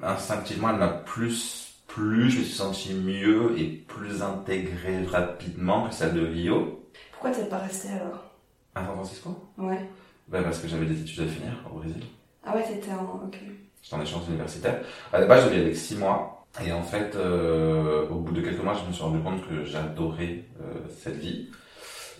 [0.03, 5.95] instinctivement, elle m'a plus plu, je me suis senti mieux et plus intégré rapidement que
[5.95, 6.83] celle de Rio.
[7.11, 8.23] Pourquoi t'es pas resté alors?
[8.75, 9.49] À San Francisco?
[9.57, 9.79] Ouais.
[10.27, 12.03] Ben, parce que j'avais des études à finir au Brésil.
[12.43, 13.21] Ah ouais, t'étais en.
[13.25, 13.39] Ok.
[13.81, 14.81] J'étais en échange universitaire.
[15.13, 16.45] À la base, je y aller six mois.
[16.65, 19.65] Et en fait, euh, au bout de quelques mois, je me suis rendu compte que
[19.65, 21.49] j'adorais euh, cette vie.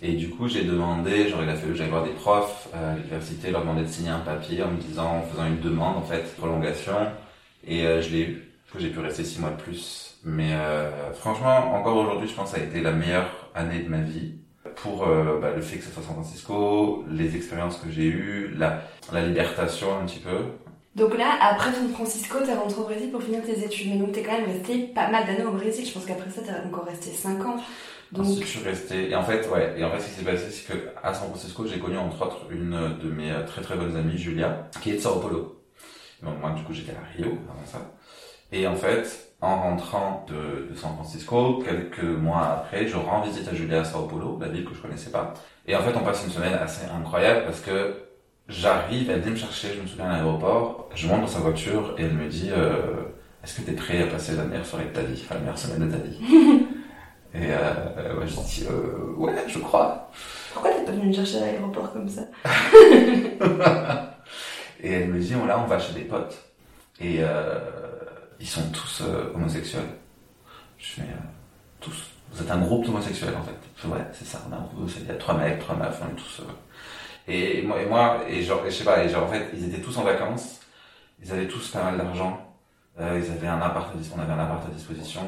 [0.02, 2.94] Et du coup, j'ai demandé, genre, il a fallu que j'aille voir des profs à
[2.96, 6.02] l'université, leur demander de signer un papier en me disant, en faisant une demande, en
[6.02, 6.94] fait, prolongation.
[7.66, 8.26] Et euh, je l'ai eu.
[8.66, 10.18] Du coup, j'ai pu rester six mois de plus.
[10.24, 13.88] Mais euh, franchement, encore aujourd'hui, je pense que ça a été la meilleure année de
[13.88, 14.34] ma vie.
[14.76, 18.54] Pour euh, bah, le fait que ce soit San Francisco, les expériences que j'ai eues,
[18.58, 18.82] la,
[19.12, 20.36] la libertation un petit peu,
[20.94, 23.90] Donc là, après San Francisco, t'es rentré au Brésil pour finir tes études.
[23.90, 25.86] Mais donc t'es quand même resté pas mal d'années au Brésil.
[25.86, 27.56] Je pense qu'après ça, t'es encore resté 5 ans.
[28.12, 28.26] Donc.
[28.26, 29.10] Ensuite, je suis resté.
[29.10, 29.74] Et en fait, ouais.
[29.76, 32.22] Et en fait, ce qui s'est passé, c'est que à San Francisco, j'ai connu entre
[32.22, 35.62] autres une de mes euh, très très bonnes amies, Julia, qui est de Sao Paulo.
[36.22, 37.78] Donc moi, du coup, j'étais à Rio avant ça.
[38.52, 43.48] Et en fait, en rentrant de, de San Francisco, quelques mois après, je rends visite
[43.48, 45.34] à Julia à Sao Paulo, la ville que je connaissais pas.
[45.66, 47.94] Et en fait, on passe une semaine assez incroyable parce que
[48.48, 51.94] j'arrive, elle vient me chercher, je me souviens à l'aéroport, je monte dans sa voiture
[51.98, 53.02] et elle me dit euh,
[53.42, 55.40] Est-ce que tu es prêt à passer la meilleure soirée de ta vie, enfin la
[55.40, 56.20] meilleure semaine de ta vie?
[57.38, 60.10] Et euh, ouais, je dis euh, Ouais, je crois.
[60.52, 62.22] Pourquoi t'es pas venu me chercher à l'aéroport comme ça?
[64.80, 66.36] Et elle me dit oh, Là, on va chez des potes.
[67.00, 67.58] Et euh,
[68.40, 69.82] ils sont tous euh, homosexuels.
[70.78, 71.26] Je fais euh,
[71.80, 72.10] Tous.
[72.32, 73.86] Vous êtes un groupe d'homosexuels en fait.
[73.88, 76.12] Ouais, c'est ça, on a un groupe, il y a trois mecs, trois meufs, on
[76.12, 76.40] est tous.
[76.40, 76.52] euh,
[77.32, 79.64] Et moi, et moi, et genre, et je sais pas, et genre en fait, ils
[79.68, 80.60] étaient tous en vacances,
[81.22, 82.52] ils avaient tous pas mal d'argent,
[83.00, 85.22] euh, ils avaient un appart, à on avait un appart à disposition.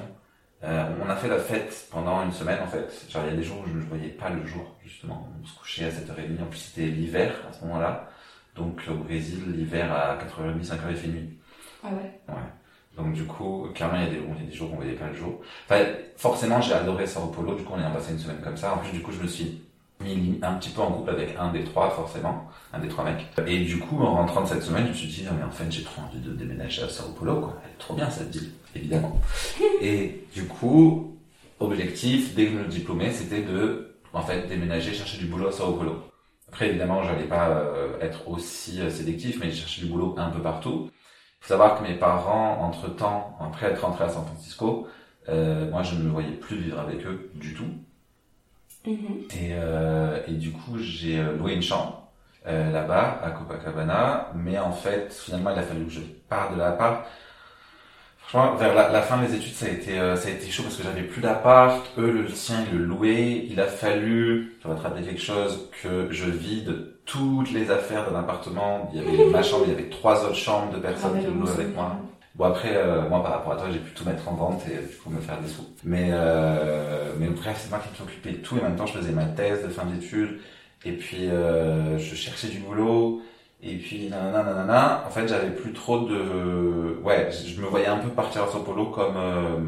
[0.65, 3.07] Euh, on a fait la fête pendant une semaine en fait.
[3.09, 5.29] Genre il y a des jours où je ne voyais pas le jour justement.
[5.41, 8.11] On se couchait à 7h30, en plus c'était l'hiver à ce moment-là.
[8.57, 11.39] Donc au Brésil, l'hiver à 4h30, 5h il fait nuit.
[11.85, 12.35] Ah ouais.
[12.97, 14.73] Donc du coup, clairement, il y a des, bon, il y a des jours où
[14.75, 15.41] on voyait pas le jour.
[15.67, 15.85] Enfin,
[16.17, 17.55] forcément, j'ai adoré Sao Paulo.
[17.55, 18.75] Du coup, on est passé une semaine comme ça.
[18.75, 19.63] En plus, du coup, je me suis
[20.01, 23.27] mis un petit peu en couple avec un des trois, forcément, un des trois mecs.
[23.47, 25.51] Et du coup, en rentrant de cette semaine, je me suis dit, non, mais en
[25.51, 27.57] fait, j'ai trop envie de déménager à Sao Paulo, quoi.
[27.65, 29.21] Elle est trop bien cette ville, évidemment.
[29.81, 31.19] Et du coup,
[31.61, 35.53] objectif, dès que je me diplômais, c'était de, en fait, déménager, chercher du boulot à
[35.53, 36.03] Sao Paulo.
[36.49, 40.31] Après, évidemment, j'allais pas euh, être aussi euh, sélectif, mais j'ai cherché du boulot un
[40.31, 40.91] peu partout.
[40.91, 44.89] Il faut savoir que mes parents, entre-temps, après être rentrés à San Francisco,
[45.29, 47.69] euh, moi, je ne me voyais plus vivre avec eux du tout.
[48.87, 49.29] Mhm.
[49.39, 49.53] Et,
[50.31, 52.11] et du coup, j'ai loué une chambre
[52.47, 54.33] là-bas, à Copacabana.
[54.35, 57.05] Mais en fait, finalement, il a fallu que je parte de l'appart.
[58.29, 60.63] Franchement, vers la, la fin des études, ça a été, euh, ça a été chaud
[60.63, 61.83] parce que j'avais plus d'appart.
[61.97, 63.47] Eux, le sien, ils le louaient.
[63.49, 68.91] Il a fallu, te rappeler quelque chose, que je vide toutes les affaires d'un appartement.
[68.93, 71.27] Il y avait ma chambre, il y avait trois autres chambres de personnes Ah qui
[71.27, 71.97] louaient avec moi.
[72.35, 74.87] Bon après, euh, moi par rapport à toi, j'ai pu tout mettre en vente et
[74.87, 75.67] du coup me faire des sous.
[75.83, 78.93] Mais euh, mais bref, c'est moi qui occupé de tout et en même temps je
[78.93, 80.39] faisais ma thèse de fin d'études
[80.85, 83.23] et puis euh, je cherchais du boulot
[83.63, 85.05] et puis nanana nanana.
[85.07, 88.61] En fait, j'avais plus trop de ouais, je me voyais un peu partir à Sao
[88.61, 89.59] Paulo comme euh,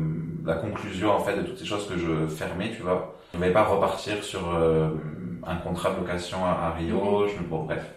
[0.44, 3.16] la conclusion en fait de toutes ces choses que je fermais, tu vois.
[3.33, 4.90] Je ne voulais pas repartir sur euh,
[5.46, 7.26] un contrat de location à, à Rio.
[7.29, 7.94] Je, bon bref.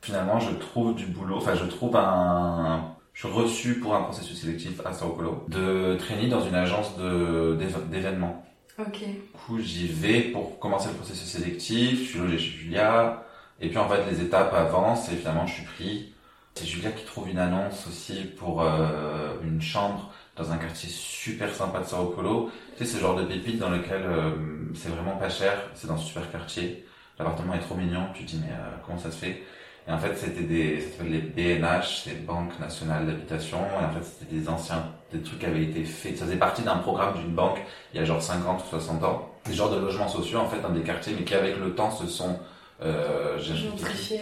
[0.00, 4.40] Finalement, je trouve du boulot, enfin, je trouve un, je suis reçu pour un processus
[4.40, 8.42] sélectif à Sao Paulo de trainee dans une agence d'événements.
[8.78, 9.00] Ok.
[9.00, 13.24] Du coup, j'y vais pour commencer le processus sélectif, je suis logé chez Julia,
[13.60, 16.12] et puis en fait, les étapes avancent et finalement, je suis pris.
[16.54, 21.52] C'est Julia qui trouve une annonce aussi pour euh, une chambre dans un quartier super
[21.54, 22.50] sympa de Sao Paulo.
[22.76, 24.30] Tu sais, le genre de pépite dans lequel euh,
[24.74, 26.84] c'est vraiment pas cher, c'est dans un super quartier.
[27.18, 29.42] L'appartement est trop mignon, tu te dis mais euh, comment ça se fait?
[29.88, 33.90] Et en fait, c'était des, ça s'appelle les BNH, c'est Banque Nationale d'Habitation, et en
[33.90, 37.14] fait, c'était des anciens, des trucs qui avaient été faits, ça faisait partie d'un programme
[37.18, 37.58] d'une banque
[37.94, 39.30] il y a genre 50 ou 60 ans.
[39.46, 41.90] Des genres de logements sociaux, en fait, dans des quartiers, mais qui avec le temps
[41.90, 42.38] se sont
[42.82, 44.20] euh, gentrifiés.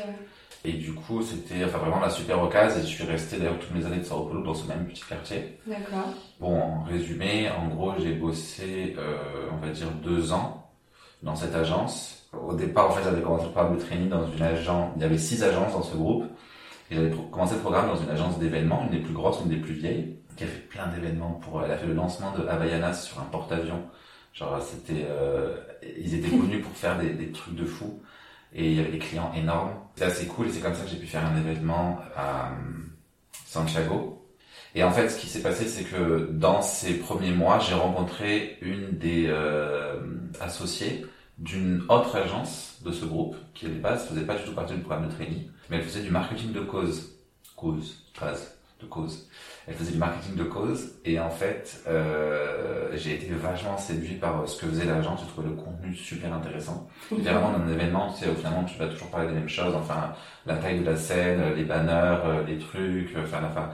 [0.65, 3.75] Et du coup, c'était enfin, vraiment la super occasion, et je suis resté d'ailleurs toutes
[3.75, 5.59] mes années de Sao Paulo dans ce même petit quartier.
[5.67, 6.11] D'accord.
[6.39, 10.71] Bon, en résumé, en gros, j'ai bossé, euh, on va dire, deux ans
[11.25, 12.26] dans cette agence.
[12.45, 14.93] Au départ, en fait, j'avais commencé le programme de training dans une agence.
[14.97, 16.25] Il y avait six agences dans ce groupe.
[16.91, 19.57] Et j'avais commencé le programme dans une agence d'événements, une des plus grosses, une des
[19.57, 21.41] plus vieilles, qui a fait plein d'événements.
[21.43, 23.83] Pour, elle a fait le lancement de Havaianas sur un porte-avions.
[24.33, 25.57] Genre, c'était, euh,
[25.99, 28.03] ils étaient connus pour faire des, trucs de fou.
[28.55, 29.73] Et il y avait des clients énormes.
[29.97, 32.53] C'est assez cool et c'est comme ça que j'ai pu faire un événement à euh,
[33.47, 34.23] Santiago.
[34.75, 38.59] Et en fait, ce qui s'est passé, c'est que dans ces premiers mois, j'ai rencontré
[38.61, 39.99] une des euh,
[40.41, 41.07] associées
[41.39, 44.75] d'une autre agence de ce groupe, qui à la base faisait pas du tout partie
[44.75, 47.13] du programme de training, mais elle faisait du marketing de cause.
[47.57, 49.29] Cause, phrase, de cause.
[49.67, 54.43] Elle faisait du marketing de cause, et en fait, euh, j'ai été vachement séduit par
[54.43, 56.87] euh, ce que faisait l'agence, j'ai trouvé le contenu super intéressant.
[57.09, 59.49] C'était vraiment dans un événement, tu sais, où finalement, tu vas toujours parler des mêmes
[59.49, 60.13] choses, enfin,
[60.47, 63.71] la taille de la scène, euh, les banners, euh, les trucs, enfin, enfin,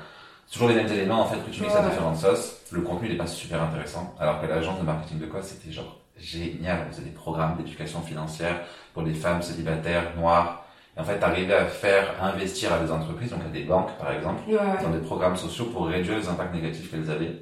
[0.51, 1.91] toujours les mêmes éléments, en fait, que tu mixes à Ouais.
[1.91, 2.61] différentes sauces.
[2.71, 4.15] Le contenu, il est pas super intéressant.
[4.19, 6.87] Alors que l'agence de marketing de cause, c'était genre génial.
[6.89, 8.61] On faisait des programmes d'éducation financière
[8.95, 10.65] pour les femmes célibataires, noires.
[10.97, 14.13] Et en fait, t'arrivais à faire investir à des entreprises, donc à des banques, par
[14.13, 14.83] exemple, Ouais, ouais.
[14.83, 17.33] dans des programmes sociaux pour réduire les impacts négatifs qu'elles avaient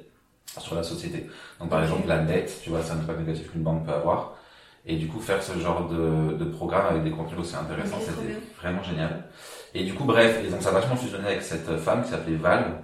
[0.57, 1.27] sur la société.
[1.59, 4.33] Donc par exemple la dette, tu vois, c'est un impact négatif qu'une banque peut avoir.
[4.85, 8.35] Et du coup faire ce genre de, de programme avec des contenus aussi intéressants, c'était
[8.59, 9.25] vraiment génial.
[9.75, 12.81] Et du coup bref, et donc ça vachement fusionné avec cette femme qui s'appelait Val,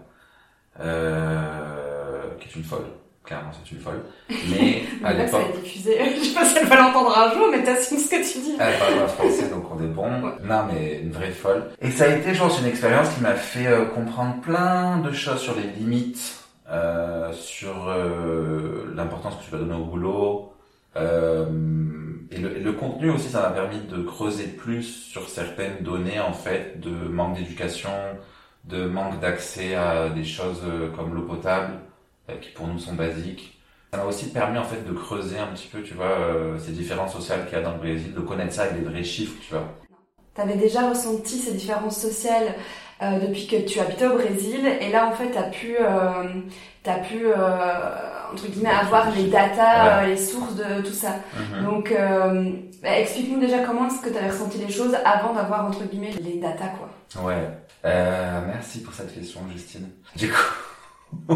[0.79, 2.85] euh, qui est une folle.
[3.27, 4.03] Clairement, c'est une folle.
[4.29, 5.97] Mais à ça l'époque, diffusé.
[6.17, 8.55] Je sais pas si elle va l'entendre un jour, mais t'assumes ce que tu dis.
[8.57, 10.05] Elle parle pas français, donc on est bon.
[10.23, 10.31] Ouais.
[10.45, 11.65] Non, mais une vraie folle.
[11.81, 15.11] Et ça a été, je pense, une expérience qui m'a fait euh, comprendre plein de
[15.11, 20.53] choses sur les limites, euh, sur euh, l'importance que tu vas donner au boulot.
[20.95, 21.45] Euh,
[22.31, 26.21] et, le, et le contenu aussi, ça m'a permis de creuser plus sur certaines données,
[26.21, 27.89] en fait, de manque d'éducation,
[28.63, 30.63] de manque d'accès à des choses
[30.95, 31.73] comme l'eau potable,
[32.35, 33.59] qui pour nous sont basiques.
[33.91, 36.71] Ça m'a aussi permis en fait de creuser un petit peu, tu vois, euh, ces
[36.71, 39.35] différences sociales qu'il y a dans le Brésil, de connaître ça avec des vrais chiffres,
[39.41, 39.63] tu vois.
[40.35, 42.55] T'avais déjà ressenti ces différences sociales
[43.01, 46.23] euh, depuis que tu habitais au Brésil, et là, en fait, t'as pu, euh,
[47.07, 51.15] pu, euh, entre guillemets, avoir les datas, euh, les sources de tout ça.
[51.63, 52.51] Donc, euh,
[52.83, 56.13] bah, explique-nous déjà comment est-ce que tu avais ressenti les choses avant d'avoir, entre guillemets,
[56.21, 57.23] les datas, quoi.
[57.23, 57.49] Ouais.
[57.85, 59.89] Euh, merci pour cette question, Justine.
[60.15, 60.35] Du coup,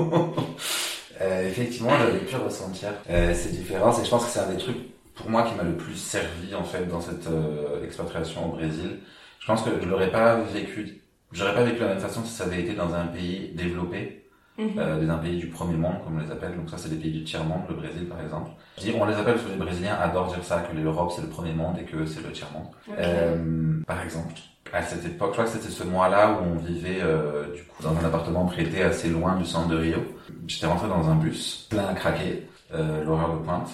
[1.22, 4.58] euh, effectivement, j'avais pu ressentir euh, ces différences et je pense que c'est un des
[4.58, 4.78] trucs
[5.16, 9.00] pour moi qui m'a le plus servi en fait dans cette euh, expatriation au Brésil.
[9.40, 12.32] Je pense que je l'aurais pas vécu, j'aurais pas vécu de la même façon si
[12.32, 14.22] ça avait été dans un pays développé.
[14.58, 14.78] Mhm.
[14.78, 16.56] euh, des un pays du premier monde, comme on les appelle.
[16.56, 18.52] Donc ça, c'est des pays du tiers-monde, le Brésil, par exemple.
[18.78, 21.22] Je dis, on les appelle parce que les Brésiliens adorent dire ça, que l'Europe, c'est
[21.22, 22.68] le premier monde et que c'est le tiers-monde.
[22.88, 22.96] Ok.
[23.00, 24.34] Euh, par exemple,
[24.74, 27.84] à cette époque, je crois que c'était ce mois-là où on vivait euh, du coup
[27.84, 30.00] dans un appartement prêté assez loin du centre de Rio.
[30.48, 32.48] J'étais rentré dans un bus plein à craquer.
[32.74, 33.70] euh, l'horaire de pointe.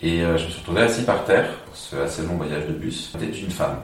[0.00, 2.72] Et euh, je me suis retrouvé assis par terre pour ce assez long voyage de
[2.72, 3.10] bus.
[3.12, 3.80] C'était une femme.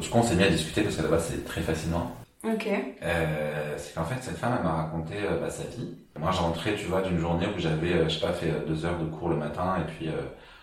[0.00, 2.12] Du coup, on s'est mis à discuter parce que là-bas, c'est très fascinant.
[2.44, 2.68] Ok.
[3.02, 5.96] Euh, c'est qu'en fait, cette femme, elle m'a raconté bah, sa vie.
[6.16, 8.98] Moi, je rentrais, tu vois, d'une journée où j'avais, je sais pas, fait deux heures
[8.98, 10.08] de cours le matin et puis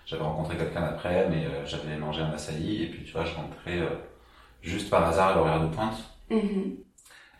[0.05, 3.79] j'avais rencontré quelqu'un après, mais j'avais mangé un açaï et puis, tu vois, je rentrais
[4.65, 5.97] juste par hasard à l'horaire de pointe.
[6.29, 6.77] Mhm.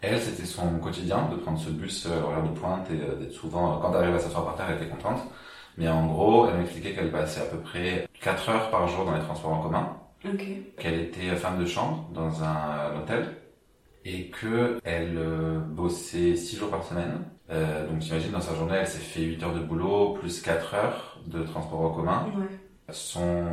[0.01, 3.15] Elle, c'était son quotidien de prendre ce bus euh, à l'horaire de pointe et euh,
[3.15, 5.21] d'être souvent, euh, quand elle arrivait à s'asseoir par terre, elle était contente.
[5.77, 9.15] Mais en gros, elle m'expliquait qu'elle passait à peu près 4 heures par jour dans
[9.15, 9.97] les transports en commun,
[10.77, 13.35] qu'elle était femme de chambre dans un, hôtel
[14.05, 17.23] et que elle euh, bossait 6 jours par semaine.
[17.49, 20.73] Euh, donc j'imagine dans sa journée, elle s'est fait 8 heures de boulot plus 4
[20.75, 22.27] heures de transport en commun.
[22.37, 22.45] Ouais.
[22.91, 23.43] Son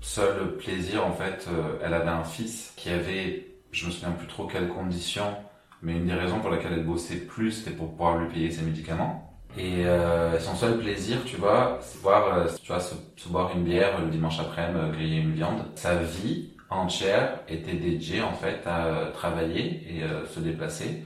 [0.00, 4.26] seul plaisir, en fait, euh, elle avait un fils qui avait, je me souviens plus
[4.26, 5.34] trop quelles conditions,
[5.82, 8.62] mais une des raisons pour laquelle elle bossait plus, c'était pour pouvoir lui payer ses
[8.62, 9.24] médicaments.
[9.56, 13.50] Et euh, son seul plaisir, tu vois, c'est voir, euh, tu vois, se, se boire
[13.56, 15.64] une bière le dimanche après-midi, euh, griller une viande.
[15.74, 21.04] Sa vie entière était dédiée en fait à euh, travailler et euh, se déplacer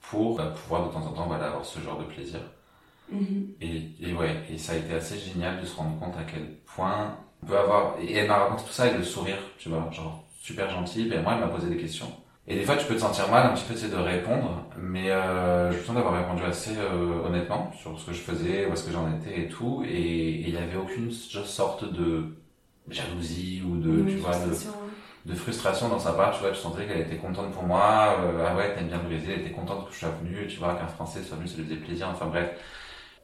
[0.00, 2.40] pour pouvoir de temps en temps voilà, avoir ce genre de plaisir.
[3.10, 3.54] Mhm.
[3.60, 6.54] Et, et ouais, et ça a été assez génial de se rendre compte à quel
[6.64, 7.94] point on peut avoir.
[8.00, 11.10] Et elle m'a raconté tout ça avec le sourire, tu vois, genre super gentil.
[11.12, 12.10] Et moi, elle m'a posé des questions.
[12.48, 15.10] Et des fois, tu peux te sentir mal un petit peu, sais, de répondre, mais
[15.10, 18.72] euh, je me sens d'avoir répondu assez euh, honnêtement sur ce que je faisais, où
[18.72, 19.84] est-ce que j'en étais et tout.
[19.86, 22.36] Et il n'y avait aucune sorte de
[22.88, 25.32] jalousie ou de, Oui, tu vois, de, frustration, ouais.
[25.32, 28.44] de frustration dans sa part, tu vois, tu sentais qu'elle était contente pour moi, euh,
[28.48, 30.74] ah ouais, t'aimes bien le Brésil, elle était contente que je sois venu, tu vois,
[30.74, 32.50] qu'un Français soit venu, ça lui faisait plaisir, enfin bref.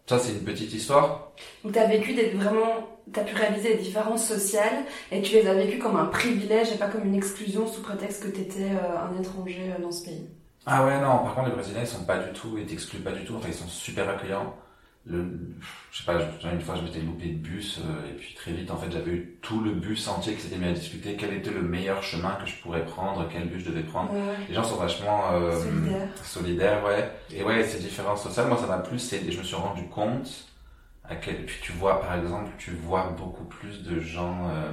[0.09, 1.33] Ça, c'est une petite histoire.
[1.65, 5.55] Donc t'as vécu des vraiment, t'as pu réaliser les différences sociales et tu les as
[5.55, 9.21] vécues comme un privilège et pas comme une exclusion sous prétexte que t'étais euh, un
[9.21, 10.29] étranger euh, dans ce pays.
[10.65, 13.13] Ah ouais, non, par contre, les Brésiliens, ils sont pas du tout, ils t'excluent pas
[13.13, 14.55] du tout, enfin, ils sont super accueillants.
[15.09, 15.25] Le,
[15.93, 16.19] je sais pas,
[16.53, 19.13] une fois, je m'étais loupé de bus, euh, et puis très vite, en fait, j'avais
[19.13, 22.37] eu tout le bus entier qui s'était mis à discuter quel était le meilleur chemin
[22.43, 24.13] que je pourrais prendre, quel bus je devais prendre?
[24.13, 24.35] Ouais.
[24.49, 26.09] Les gens sont vachement euh, Solidaires.
[26.25, 27.13] solidaires, ouais.
[27.33, 28.99] Et ouais, ces différences sociales, moi, ça m'a plu.
[28.99, 30.49] c'est- Et je me suis rendu compte
[31.09, 31.47] à quel.
[31.47, 34.73] Puis tu vois, par exemple, tu vois beaucoup plus de gens euh,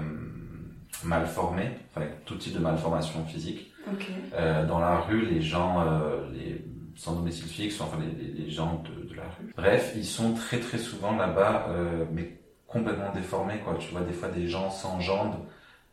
[1.03, 3.71] mal formés, enfin, avec tout type de malformation physique.
[3.91, 4.07] Ok.
[4.33, 6.65] Euh, dans la rue, les gens, euh, les
[6.95, 9.53] sans domicile fixe, enfin les, les, les gens de, de la rue.
[9.57, 13.75] Bref, ils sont très très souvent là-bas, euh, mais complètement déformés, quoi.
[13.79, 15.35] Tu vois des fois des gens sans jambes,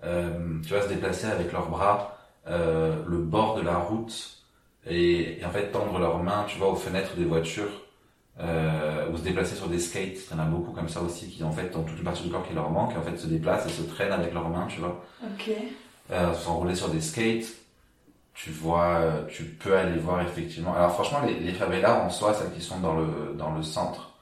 [0.04, 4.42] euh, tu vois se déplacer avec leurs bras euh, le bord de la route
[4.86, 7.86] et, et en fait tendre leurs mains, tu vois, aux fenêtres des voitures.
[9.12, 11.44] Ou se déplacer sur des skates, il y en a beaucoup comme ça aussi qui
[11.44, 13.26] en fait ont toute une partie du corps qui leur manque et en fait se
[13.26, 15.50] déplacent et se traînent avec leurs mains, tu vois Ok.
[16.10, 17.44] euh, s'enrouler sur des skates.
[18.34, 20.74] Tu vois, euh, tu peux aller voir effectivement.
[20.74, 24.12] Alors franchement, les, les favelas en soi, celles qui sont dans le dans le centre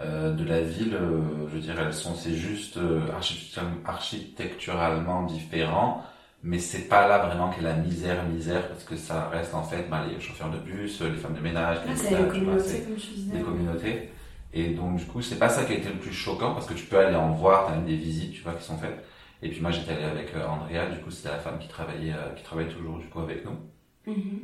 [0.00, 5.24] euh, de la ville, euh, je veux dire, elles sont, c'est juste euh, architectural- architecturalement
[5.24, 6.04] différent,
[6.42, 9.88] mais c'est pas là vraiment qu'est la misère misère parce que ça reste en fait
[9.90, 12.44] ben, les chauffeurs de bus, les femmes de ménage, Ah, les c'est ménages, une tu
[12.44, 13.32] vois, communauté, c'est- comme tu disais.
[13.38, 14.10] des communautés.
[14.54, 16.74] Et donc, du coup, c'est pas ça qui a été le plus choquant parce que
[16.74, 19.04] tu peux aller en voir, t'as même des visites, tu vois, qui sont faites.
[19.42, 22.12] Et puis moi, j'étais allé avec euh, Andrea, du coup, c'était la femme qui travaillait,
[22.12, 23.58] euh, qui travaille toujours, du coup, avec nous.
[24.06, 24.40] Mhm.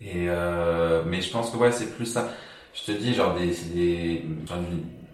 [0.00, 2.32] Et, euh, mais je pense que ouais, c'est plus ça.
[2.74, 4.60] Je te dis, genre, des, c'est des, enfin,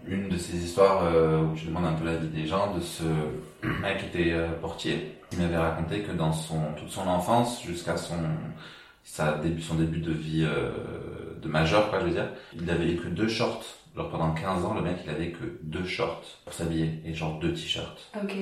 [0.06, 1.02] une, de ces histoires
[1.42, 3.04] où tu demandes un peu la vie des gens, de ce
[3.82, 5.18] mec qui était portier.
[5.32, 8.18] Il m'avait raconté que dans son, toute son enfance, jusqu'à son,
[9.04, 10.70] sa début, son début de vie euh,
[11.40, 13.64] de majeur, quoi, je veux dire, il avait que deux shorts.
[13.94, 17.38] Genre pendant 15 ans, le mec, il avait que deux shorts pour s'habiller et genre
[17.38, 18.10] deux t-shirts.
[18.20, 18.34] Ok.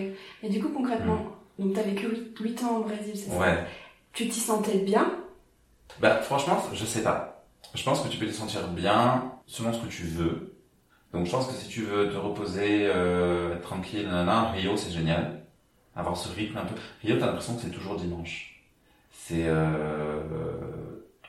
[0.42, 1.26] Et du coup, concrètement,
[1.58, 2.08] donc t'as vécu
[2.40, 3.38] 8, ans au Brésil, c'est ça?
[3.38, 3.64] Ouais.
[4.12, 5.12] Tu t'y sentais bien?
[6.00, 7.44] Bah, franchement, je sais pas.
[7.74, 10.54] Je pense que tu peux te sentir bien selon ce que tu veux.
[11.12, 14.90] Donc, je pense que si tu veux te reposer, euh, être tranquille, nanana, Rio, c'est
[14.90, 15.44] génial.
[15.94, 16.74] Avoir ce rythme un peu.
[17.02, 18.64] Rio, t'as l'impression que c'est toujours dimanche.
[19.10, 20.20] C'est, euh,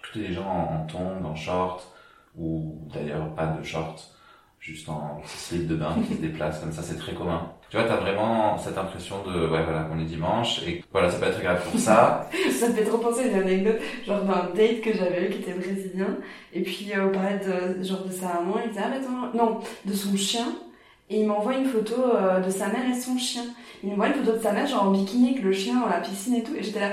[0.01, 1.92] tous les gens en, en tongs, en short,
[2.37, 4.11] ou d'ailleurs pas de short,
[4.59, 7.51] juste en slip de bain qui se déplacent comme ça, c'est très commun.
[7.69, 11.17] Tu vois, t'as vraiment cette impression de, ouais, voilà, qu'on est dimanche, et voilà, ça
[11.17, 12.29] peut être grave pour ça.
[12.51, 15.39] Ça me fait trop penser à une anecdote, genre d'un date que j'avais eu qui
[15.39, 16.17] était brésilien.
[16.53, 19.59] Et puis euh, on parlait de, genre de sa maman, il disait ah attends, non,
[19.85, 20.45] de son chien.
[21.09, 23.43] Et il m'envoie une photo euh, de sa mère et son chien.
[23.83, 25.99] Il m'envoie une photo de sa mère genre en bikini avec le chien dans la
[25.99, 26.55] piscine et tout.
[26.55, 26.91] Et j'étais là,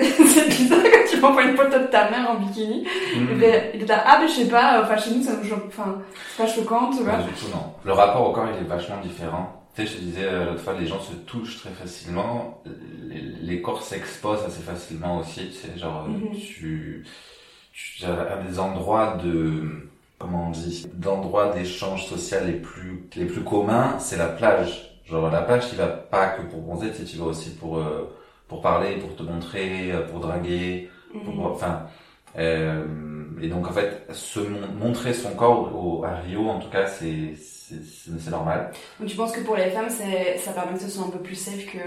[0.26, 2.86] c'est bizarre quand tu m'envoies une photo de ta mère en bikini.
[3.16, 3.42] Mm.
[3.42, 5.64] Et il était là, ah mais je sais pas, enfin chez nous ça nous choque,
[5.68, 5.98] enfin
[6.36, 7.12] c'est pas choquant, tu vois.
[7.14, 7.72] Pas du tout, non.
[7.84, 9.56] Le rapport au corps, il est vachement différent.
[9.76, 12.60] Tu sais, je te disais euh, l'autre fois, les gens se touchent très facilement.
[13.08, 15.48] Les, les corps s'exposent assez facilement aussi.
[15.48, 16.36] Tu sais, genre, euh, Mhm.
[16.36, 17.04] tu,
[17.72, 19.88] tu as des endroits de,
[20.18, 24.86] comment on dit, d'endroits d'échange social les plus, les plus communs, c'est la plage.
[25.08, 28.12] Genre, la plage, tu vas pas que pour bronzer, tu vas aussi pour, euh,
[28.50, 30.90] pour parler, pour te montrer, euh, pour draguer,
[31.24, 31.46] pour, Mhm.
[31.46, 31.86] enfin,
[32.36, 32.84] euh,
[33.40, 36.86] et donc, en fait, se mon- montrer son corps au, à Rio, en tout cas,
[36.86, 37.34] c'est,
[38.30, 38.72] normal.
[38.98, 41.36] Donc tu penses que pour les femmes, ça permet que ce soit un peu plus
[41.36, 41.78] safe que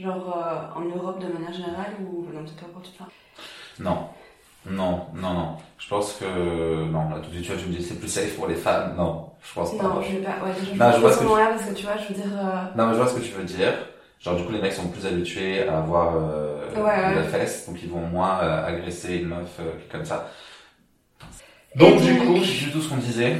[0.00, 3.06] genre euh, en Europe de manière générale ou non peut-être pas pour tout ça.
[3.80, 4.08] Non.
[4.66, 5.56] Non, non, non.
[5.78, 8.08] Je pense que, non, là, tout de suite, tu vois, tu me dis, c'est plus
[8.08, 8.94] safe pour les femmes.
[8.96, 9.82] Non, je pense pas.
[9.84, 10.42] Non, je vais pas.
[10.42, 12.32] Ouais, déjà, je Non, je vois ce que parce tu vois, je veux dire.
[12.32, 13.74] euh, Non, mais je vois ce que tu veux dire.
[14.24, 17.14] Genre, du coup, les mecs sont plus habitués à avoir euh, Ouais, ouais.
[17.14, 20.30] la fesse, donc ils vont moins euh, agresser une meuf euh, comme ça.
[21.76, 23.36] Donc, du coup, je sais tout ce qu'on disait.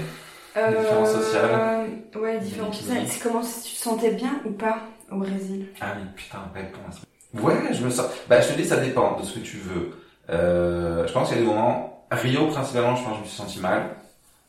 [0.56, 1.86] Euh, Différences sociales.
[2.16, 2.88] Ouais, différences Bikini.
[2.90, 3.06] sociales.
[3.08, 4.78] C'est comment si tu te sentais bien ou pas
[5.10, 7.00] au Brésil Ah, mais putain, à ça.
[7.40, 8.06] Ouais, je me sens.
[8.28, 9.98] Bah, je te dis, ça dépend de ce que tu veux.
[10.30, 12.06] Euh, je pense qu'il y a des moments.
[12.10, 13.88] Rio, principalement, je pense que je me suis senti mal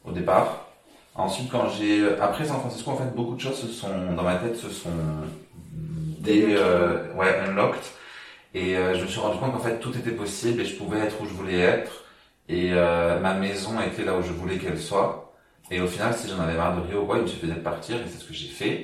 [0.03, 0.67] au départ.
[1.15, 2.05] Ensuite, quand j'ai.
[2.21, 4.11] Après San Francisco, en fait, beaucoup de choses se sont.
[4.15, 4.89] Dans ma tête, se sont.
[6.27, 7.81] Euh, ouais, unlocked.
[8.53, 10.99] Et euh, je me suis rendu compte qu'en fait, tout était possible et je pouvais
[10.99, 12.05] être où je voulais être.
[12.47, 15.33] Et euh, ma maison était là où je voulais qu'elle soit.
[15.71, 17.97] Et au final, si j'en avais marre de Rio, ouais, il me suffisait de partir
[17.97, 18.83] et c'est ce que j'ai fait.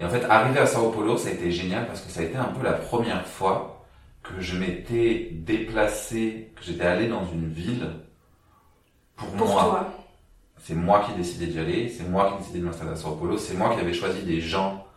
[0.00, 2.24] Et en fait, arriver à Sao Paulo, ça a été génial parce que ça a
[2.24, 3.86] été un peu la première fois
[4.22, 7.88] que je m'étais déplacé, que j'étais allé dans une ville
[9.16, 9.62] pour, pour moi.
[9.62, 9.92] toi
[10.58, 12.96] C'est moi qui ai décidé d'y aller, c'est moi qui ai décidé de m'installer à
[12.96, 14.87] Sao Paulo, c'est moi qui avais choisi des gens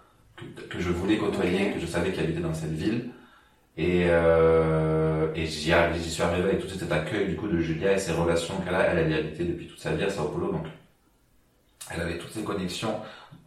[0.55, 3.09] que, que je voulais côtoyer, que je savais qui habitaient dans cette ville.
[3.77, 5.61] Et, euh, et j'y
[6.11, 8.81] suis arrivé avec tout cet accueil du coup de Julia et ses relations qu'elle a.
[8.87, 10.65] Elle, elle y habitait depuis toute sa vie à Sao Paulo, donc
[11.93, 12.95] elle avait toutes ces connexions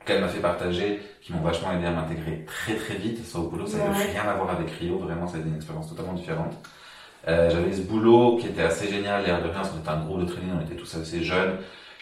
[0.05, 3.24] qu'elle m'a fait partager qui m'ont vachement aidé à m'intégrer très très vite.
[3.24, 4.12] Sao Paulo, ça n'avait Ouais.
[4.12, 6.55] rien à voir avec Rio, vraiment, ça a été une expérience totalement différente.
[7.28, 10.20] Euh, J'avais ce boulot qui était assez génial, l'air de rien, qu'on était un groupe
[10.20, 11.57] de training, on était tous assez jeunes.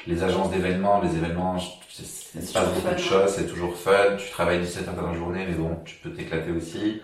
[0.06, 3.76] Les agences d'événements, les événements, il se passe toujours beaucoup de fun, choses, c'est toujours
[3.76, 4.16] fun.
[4.18, 7.00] Tu travailles 17 heures dans la journée, mais bon, tu peux t'éclater aussi.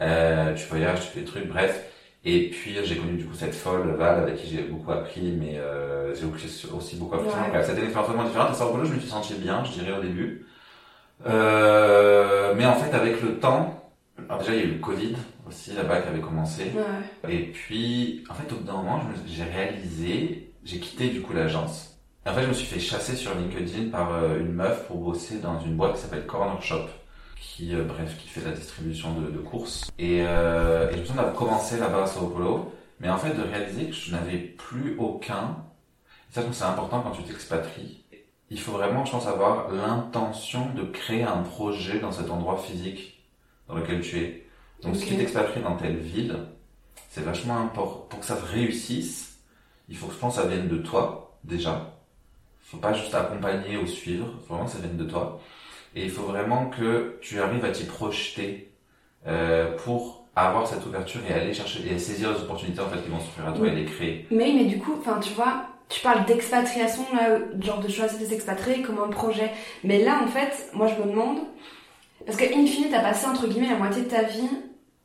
[0.00, 1.88] Euh, tu voyages, tu fais des trucs, bref.
[2.24, 5.58] Et puis j'ai connu du coup cette folle Val avec qui j'ai beaucoup appris, mais
[5.58, 6.24] euh, j'ai
[6.72, 7.28] aussi beaucoup appris.
[7.28, 7.62] Ouais.
[7.62, 8.50] C'était une expérience vraiment différente.
[8.50, 10.46] À Sao Paulo, je me suis senti bien, je dirais au début.
[11.26, 13.90] Euh, mais en fait, avec le temps,
[14.28, 15.16] alors déjà il y a eu le Covid
[15.48, 16.72] aussi là-bas qui avait commencé.
[16.74, 17.32] Ouais.
[17.32, 21.91] Et puis, en fait, au bout d'un moment, j'ai réalisé, j'ai quitté du coup l'agence.
[22.24, 25.40] En fait, je me suis fait chasser sur LinkedIn par euh, une meuf pour bosser
[25.40, 26.86] dans une boîte qui s'appelle Corner Shop,
[27.40, 29.90] qui, euh, bref, qui fait la distribution de, de courses.
[29.98, 33.42] Et, euh, et j'ai besoin d'avoir commencé là-bas à Sao Paulo, mais en fait, de
[33.42, 35.56] réaliser que je n'avais plus aucun.
[36.30, 38.04] Et ça, je que c'est important quand tu t'expatries.
[38.50, 43.24] Il faut vraiment, je pense, avoir l'intention de créer un projet dans cet endroit physique
[43.66, 44.46] dans lequel tu es.
[44.82, 45.08] Donc, si Ok.
[45.10, 46.36] tu t'expatries dans telle ville,
[47.08, 48.06] c'est vachement important.
[48.10, 49.38] Pour que ça réussisse,
[49.88, 51.91] il faut que je pense ça vienne de toi, déjà.
[52.62, 55.40] Faut pas juste accompagner ou suivre, faut vraiment que ça vienne de toi.
[55.94, 58.72] Et il faut vraiment que tu arrives à t'y projeter
[59.26, 63.10] euh, pour avoir cette ouverture et aller chercher et saisir les opportunités en fait qui
[63.10, 64.26] vont s'offrir à toi et les créer.
[64.30, 68.24] Mais, mais du coup, enfin, tu vois, tu parles d'expatriation, là, genre de choisir de
[68.24, 69.50] s'expatrier comme un projet.
[69.84, 71.40] Mais là, en fait, moi, je me demande,
[72.24, 74.48] parce que, in fine, t'as passé, entre guillemets, la moitié de ta vie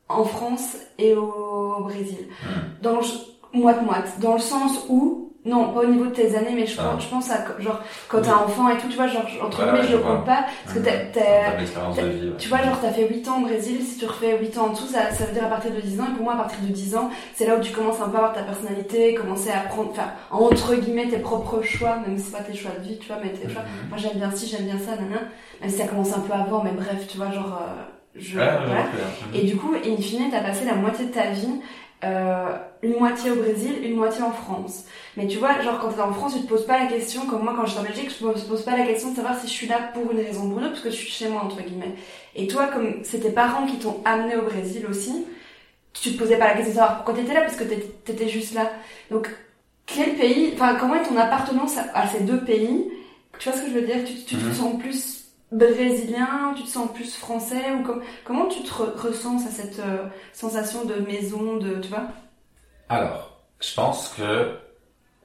[0.08, 2.28] en France et au Brésil.
[2.44, 2.82] Hmm.
[2.82, 3.06] Dans le,
[3.54, 4.20] moite-moite.
[4.20, 6.92] Dans le sens où, non, pas au niveau de tes années, mais je, Ah.
[6.94, 7.80] pense, je pense à, genre,
[8.10, 8.38] quand t'as Oui.
[8.42, 10.46] un enfant et tout, tu vois, genre, entre guillemets, ouais, je je le compte pas,
[10.66, 12.34] parce que t'as, ouais.
[12.38, 14.70] tu vois, genre, t'as fait 8 ans au Brésil, si tu refais 8 ans en
[14.70, 16.06] dessous, ça, ça veut dire à partir de 10 ans.
[16.12, 18.16] Et pour moi, à partir de 10 ans, c'est là où tu commences un peu
[18.16, 22.26] à avoir ta personnalité, commencer à prendre, enfin, entre guillemets, tes propres choix, même si
[22.26, 23.64] c'est pas tes choix de vie, tu vois, mais tes choix.
[23.64, 23.90] Mhm.
[23.90, 25.22] Moi, j'aime bien ci, j'aime bien ça, nanana.
[25.62, 27.82] Même si ça commence un peu avant, mais bref, tu vois, genre, euh,
[28.16, 28.86] je, voilà.
[29.34, 31.62] Et du coup, in fine, t'as passé la moitié de ta vie,
[32.04, 34.86] euh, une moitié au Brésil, une moitié en France.
[35.16, 37.44] Mais tu vois, genre quand t'es en France, tu te poses pas la question, comme
[37.44, 39.52] moi quand j'étais en Belgique, je me pose pas la question de savoir si je
[39.54, 41.44] suis là pour une raison ou pour une autre, parce que je suis chez moi,
[41.44, 41.96] entre guillemets.
[42.36, 45.26] Et toi, comme c'est tes parents qui t'ont amené au Brésil aussi,
[45.94, 48.54] tu te posais pas la question de savoir pourquoi t'étais là, parce que t'étais juste
[48.54, 48.72] là.
[49.12, 49.30] Donc,
[49.86, 52.86] quel pays, enfin, comment est ton appartenance à, à ces deux pays?
[53.40, 54.04] Tu vois ce que je veux dire?
[54.06, 54.54] Tu, tu te Mhm.
[54.54, 55.17] sens plus
[55.52, 59.80] brésilien, tu te sens plus français, ou com- comment tu te re- ressens à cette
[59.80, 62.08] euh, sensation de maison, de, tu vois?
[62.90, 64.58] Alors, je pense que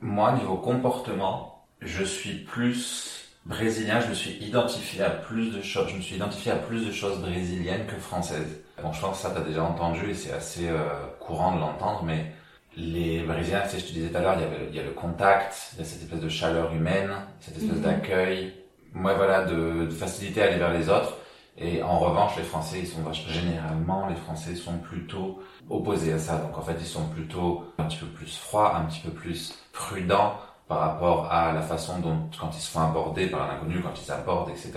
[0.01, 5.91] moi, niveau comportement, je suis plus brésilien, je me suis identifié à plus de choses,
[5.91, 8.61] je me suis identifié à plus de choses brésiliennes que françaises.
[8.83, 10.89] Bon, je pense que ça, t'as déjà entendu et c'est assez euh,
[11.21, 12.33] courant de l'entendre, mais
[12.77, 14.81] les Brésiliens, tu sais, je te disais tout à l'heure, il y, avait, il y
[14.81, 17.83] a le contact, il y a cette espèce de chaleur humaine, cette espèce Mhm.
[17.83, 18.55] d'accueil,
[18.95, 21.17] moi voilà, de, de facilité à aller vers les autres.
[21.59, 26.19] Et en revanche, les Français, ils sont vachement, généralement, les Français sont plutôt opposés à
[26.19, 26.39] ça.
[26.39, 29.55] Donc en fait, ils sont plutôt un petit peu plus froids, un petit peu plus
[29.73, 30.37] prudents,
[30.67, 33.93] par rapport à la façon dont, quand ils se font aborder par un inconnu, quand
[34.03, 34.73] ils abordent, etc.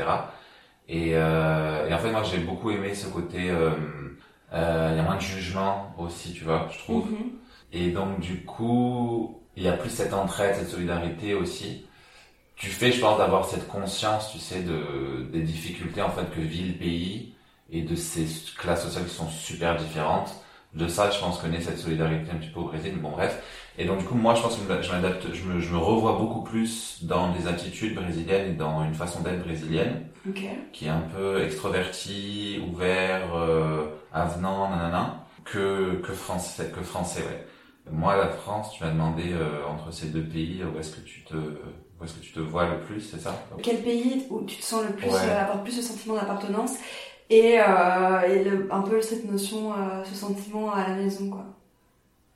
[0.89, 3.71] Et, euh, et en fait, moi, j'ai beaucoup aimé ce côté, euh,
[4.53, 7.09] euh, il y a moins de jugement aussi, tu vois, je trouve.
[7.09, 7.31] Mhm.
[7.71, 11.87] Et donc, du coup, il y a plus cette entraide, cette solidarité aussi.
[12.55, 16.39] Tu fais, je pense, d'avoir cette conscience, tu sais, de, des difficultés, en fait, que
[16.39, 17.35] vit le pays
[17.69, 18.25] et de ces
[18.57, 20.33] classes sociales qui sont super différentes.
[20.73, 23.11] De ça, je pense que naît cette solidarité un petit peu au Brésil, mais bon,
[23.11, 23.41] bref.
[23.77, 26.13] Et donc, du coup, moi, je pense que je m'adapte, je me, je me revois
[26.17, 30.41] beaucoup plus dans des attitudes brésiliennes et dans une façon d'être brésilienne, Ok.
[30.73, 37.45] qui est un peu extroverti, ouvert, euh, avenant, nanana, que, que français, que français, ouais.
[37.91, 41.23] Moi, la France, tu m'as demandé euh, entre ces deux pays, où est-ce que tu
[41.23, 41.35] te,
[41.99, 43.33] où est-ce que tu te vois le plus, c'est ça
[43.63, 45.29] Quel pays où tu te sens le plus, Ouais.
[45.29, 46.73] euh, apporte plus ce sentiment d'appartenance
[47.29, 51.45] et, euh, et le- un peu cette notion, euh, ce sentiment à la maison, quoi?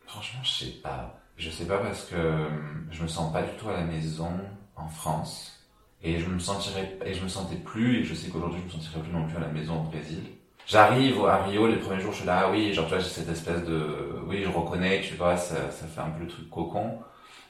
[0.05, 1.15] Franchement, je sais pas.
[1.37, 2.47] Je sais pas parce que euh,
[2.91, 4.31] je me sens pas du tout à la maison
[4.75, 5.55] en France.
[6.01, 8.81] Et je me sentirais, et je me sentais plus, et je sais qu'aujourd'hui je me
[8.81, 10.23] sentirais plus non plus à la maison au Brésil.
[10.65, 13.09] J'arrive à Rio, les premiers jours, je suis là, ah oui, genre, tu vois, j'ai
[13.09, 16.49] cette espèce de, oui, je reconnais, tu vois, ça, ça fait un peu le truc
[16.49, 16.99] cocon.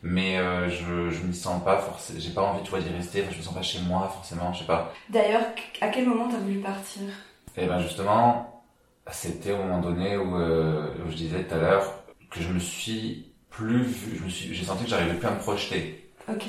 [0.01, 3.21] Mais, euh, je, je m'y sens pas forcément, j'ai pas envie, tu vois, d'y rester,
[3.21, 4.93] enfin, je me sens pas chez moi, forcément, je sais pas.
[5.09, 5.41] D'ailleurs,
[5.81, 7.01] à quel moment t'as voulu partir?
[7.57, 8.63] Et ben justement,
[9.11, 11.93] c'était au moment donné où, euh, où je disais tout à l'heure
[12.31, 15.31] que je me suis plus vu, je me suis, j'ai senti que j'arrivais plus à
[15.31, 16.09] me projeter.
[16.29, 16.45] Ok.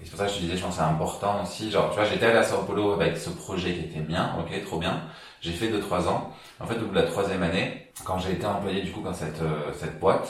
[0.00, 1.70] Et c'est pour ça que je te disais, je pense que c'est important aussi.
[1.70, 4.78] Genre, tu vois, j'étais à Sao Paulo avec ce projet qui était bien, ok, trop
[4.78, 5.02] bien.
[5.40, 6.32] J'ai fait deux trois ans.
[6.60, 9.14] En fait, au bout de la troisième année, quand j'ai été employé du coup dans
[9.14, 10.28] cette euh, cette boîte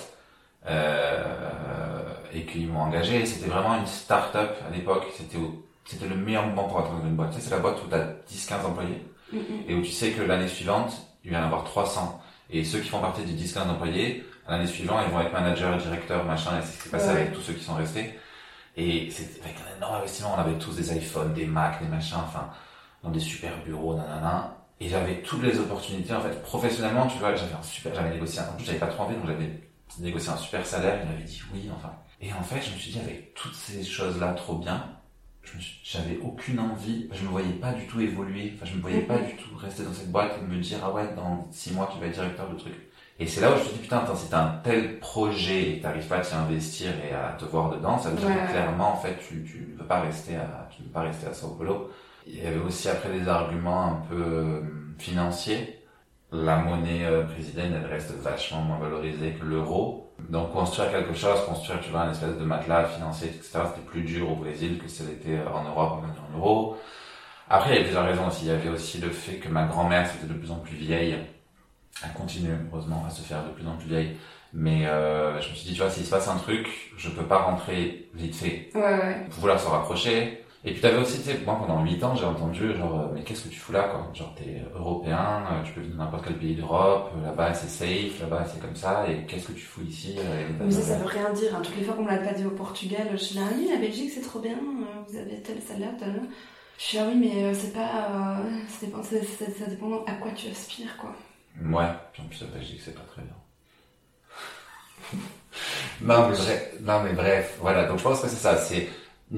[0.66, 1.87] euh,
[2.32, 5.04] et qu'ils m'ont engagé, c'était vraiment une start-up à l'époque.
[5.16, 5.38] C'était
[5.84, 7.30] c'était le meilleur moment pour être dans une boîte.
[7.30, 9.02] Tu sais, c'est la boîte où tu as 10-15 employés
[9.32, 9.40] Mhm.
[9.68, 10.92] et où tu sais que l'année suivante,
[11.24, 12.20] il va y en avoir 300.
[12.50, 16.24] Et ceux qui font partie des 10-15 employés, l'année suivante, ils vont être managers, directeurs,
[16.24, 17.12] machin, et c'est ce qui s'est passé Ouais.
[17.12, 18.18] avec tous ceux qui sont restés.
[18.76, 22.18] Et c'était avec un énorme investissement, on avait tous des iPhones, des Macs, des machins,
[22.22, 22.48] enfin,
[23.02, 24.54] dans des super bureaux, nanana.
[24.80, 26.40] Et j'avais toutes les opportunités, en fait.
[26.42, 29.16] Professionnellement, tu vois, j'avais un super, j'avais négocié, un- en plus, j'avais pas trop envie,
[29.16, 29.50] donc j'avais
[30.00, 31.92] négocié un super salaire, il m'avait dit oui, enfin.
[32.20, 34.84] Et en fait, je me suis dit, avec toutes ces choses-là trop bien,
[35.82, 39.18] j'avais aucune envie, je me voyais pas du tout évoluer, enfin, je me voyais pas
[39.18, 41.98] du tout rester dans cette boîte et me dire, ah ouais, dans six mois, tu
[42.00, 42.74] vas être directeur de truc.
[43.20, 45.70] Et c'est là où je me suis dit, putain, attends, si t'as un tel projet
[45.70, 48.28] et que t'arrives pas à t'y investir et à te voir dedans, ça veut dire
[48.28, 48.34] Ouais.
[48.46, 51.00] que clairement, en fait, tu, tu ne peux pas rester à, tu ne peux pas
[51.02, 51.90] rester à Sao Paulo.
[52.26, 54.60] Il y avait aussi après des arguments un peu euh,
[54.98, 55.82] financiers.
[56.30, 60.07] La monnaie euh, brésilienne, elle reste vachement moins valorisée que l'euro.
[60.28, 64.02] Donc construire quelque chose, construire, tu vois, un espèce de matelas financier, etc., c'était plus
[64.02, 66.76] dur au Brésil que ce l'était en Europe, en en euro.
[67.48, 68.44] Après, il y a plusieurs raisons aussi.
[68.44, 71.16] Il y avait aussi le fait que ma grand-mère, c'était de plus en plus vieille.
[72.04, 74.16] Elle continue, heureusement, à se faire de plus en plus vieille.
[74.52, 77.24] Mais euh, je me suis dit, tu vois, s'il se passe un truc, je peux
[77.24, 78.70] pas rentrer vite fait.
[78.74, 79.26] Ouais, ouais.
[79.30, 80.44] Vouloir se rapprocher.
[80.64, 83.22] Et puis t'avais aussi, tu sais, moi pendant 8 ans, j'ai entendu genre, euh, mais
[83.22, 84.10] qu'est-ce que tu fous là, quoi?
[84.12, 87.68] Genre, t'es européen, euh, tu peux venir dans n'importe quel pays d'Europe, euh, là-bas c'est
[87.68, 90.16] safe, là-bas c'est comme ça, et qu'est-ce que tu fous ici
[90.60, 91.54] Mais ça, ça veut rien dire.
[91.54, 91.62] Hein.
[91.62, 93.68] Toutes les fois qu'on me l'a pas dit au Portugal, je suis là, ah oui,
[93.70, 94.58] la Belgique c'est trop bien,
[95.08, 96.22] vous avez tel salaire, tel.
[96.76, 98.08] Je suis là, oui, mais c'est pas.
[98.10, 101.14] euh, ça, dépend, ça, ça- ça dépend à quoi tu aspires, quoi.
[101.62, 103.34] Ouais, puis en plus la Belgique c'est pas très bien.
[106.02, 108.88] non, mais bref, non mais bref, voilà, donc je pense que c'est ça, c'est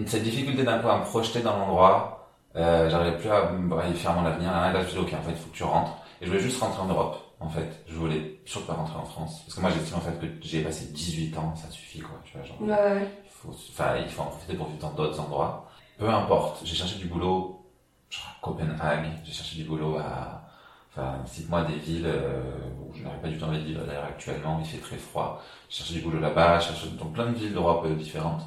[0.07, 3.53] cette difficulté d'un coup à me projeter dans l'endroit, euh, j'arrivais plus à,
[3.89, 5.57] y faire mon avenir, là je me suis dit ok en fait il faut que
[5.57, 8.75] tu rentres, et je voulais juste rentrer en Europe, en fait, je voulais surtout pas
[8.75, 11.71] rentrer en France, parce que moi j'estime en fait que j'ai passé 18 ans, ça
[11.71, 12.69] suffit quoi, tu vois, genre, Ouais,
[13.01, 13.09] ouais.
[13.25, 15.69] il faut, enfin, il faut en profiter pour vivre dans d'autres endroits.
[15.99, 17.65] Peu importe, j'ai cherché du boulot
[18.11, 20.43] genre à Copenhague, j'ai cherché du boulot à,
[20.91, 22.43] enfin, cite-moi des villes euh,
[22.83, 25.43] où je n'aurais pas du tout envie de vivre d'ailleurs actuellement, il fait très froid.
[25.69, 28.43] J'ai cherché du boulot là-bas, j'ai cherché dans plein de villes d'Europe euh, différentes,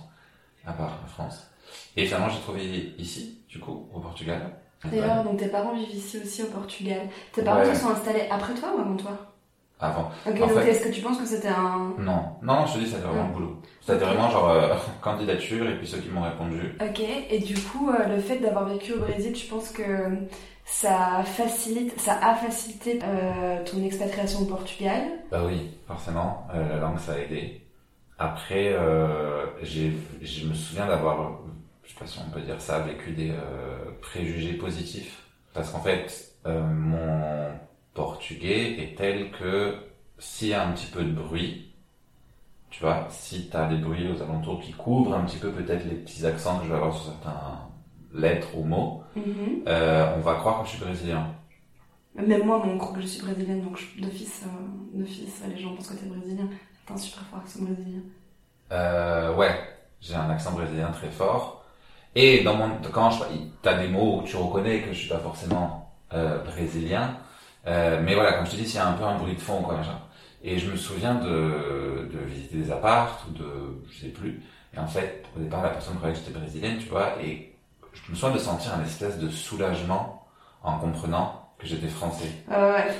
[0.65, 1.47] à part la France.
[1.95, 4.41] Et finalement, j'ai trouvé ici, du coup, au Portugal.
[4.85, 7.07] D'ailleurs, donc tes parents vivent ici aussi au Portugal.
[7.31, 7.73] Tes parents Ouais.
[7.73, 9.11] se sont installés après toi ou avant toi?
[9.79, 10.11] Avant.
[10.25, 11.93] Ok, En donc fait- est-ce que tu penses que c'était un.
[11.97, 13.61] Non, non, non, je te dis, c'était vraiment le boulot.
[13.81, 16.75] C'était vraiment genre euh, candidature et puis ceux qui m'ont répondu.
[16.81, 19.83] Ok, et du coup, euh, le fait d'avoir vécu au Brésil, je pense que
[20.65, 25.01] ça facilite, ça a facilité euh, ton expatriation au Portugal?
[25.31, 27.61] Bah oui, forcément, euh, la langue ça a aidé.
[28.19, 31.39] Après, euh, je me souviens d'avoir,
[31.83, 35.23] je sais pas si on peut dire ça, vécu des euh, préjugés positifs.
[35.53, 37.51] Parce qu'en fait, euh, mon
[37.93, 39.75] portugais est tel que
[40.19, 41.73] s'il y a un petit peu de bruit,
[42.69, 45.85] tu vois, si tu as des bruits aux alentours qui couvrent un petit peu peut-être
[45.85, 47.59] les petits accents que je vais avoir sur certains
[48.13, 49.63] lettres ou mots, Mhm.
[49.67, 51.27] euh, on va croire que je suis brésilien.
[52.15, 55.89] Même moi, on croit que je suis brésilienne, donc d'office, euh, d'office, les gens pensent
[55.89, 56.47] que t'es brésilien.
[56.85, 58.01] T'as un super fort accent brésilien.
[58.71, 59.57] Euh, ouais,
[60.01, 61.63] j'ai un accent brésilien très fort.
[62.15, 63.23] Et dans mon, quand je,
[63.61, 67.17] t'as des mots où tu reconnais que je suis pas forcément euh, brésilien,
[67.65, 69.41] euh, mais voilà, comme je te dis, s'il y a un peu un bruit de
[69.41, 69.99] fond, quoi, machin.
[70.43, 74.43] Et je me souviens de, de visiter des apparts, ou de, je sais plus.
[74.75, 77.55] Et en fait, au départ, la personne croyait que j'étais brésilienne, tu vois, et
[77.93, 80.27] je me souviens de sentir un espèce de soulagement
[80.61, 82.29] en comprenant que j'étais français.
[82.51, 82.93] Ah ouais.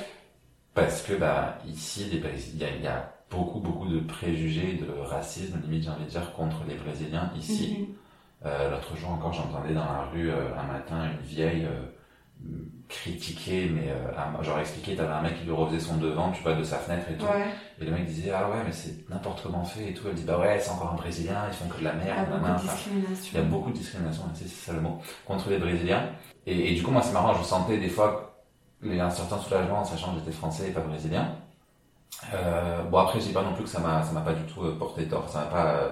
[0.72, 5.60] Parce que, bah, ici, les Brésiliens, il y a beaucoup, beaucoup de préjugés, de racisme,
[5.62, 7.78] limite, j'ai envie de dire, contre les Brésiliens ici.
[7.80, 7.86] Mhm.
[8.46, 11.86] Euh, L'autre jour encore, j'entendais dans la rue euh, un matin une vieille euh,
[12.88, 16.54] critiquer, mais euh, genre expliquer, t'avais un mec qui lui refaisait son devant, tu vois,
[16.54, 17.24] de sa fenêtre et tout.
[17.24, 17.46] Ouais.
[17.80, 20.04] Et le mec disait, ah ouais, mais c'est n'importe comment fait et tout.
[20.08, 22.28] Elle dit, bah ouais, c'est encore un Brésilien, ils font que de la merde.
[22.28, 22.58] beaucoup nanana.
[22.58, 23.44] de Enfin, il y a discrimination.
[23.46, 26.10] beaucoup de discrimination, c'est ça le mot, contre les Brésiliens.
[26.46, 28.30] Et, et du coup, moi, c'est marrant, je sentais des fois
[28.86, 31.36] un certain soulagement en sachant que j'étais français et pas brésilien.
[32.32, 34.44] Euh, bon, après, je dis pas non plus que ça m'a, ça m'a pas du
[34.44, 35.90] tout euh, porté tort, ça m'a pas, euh,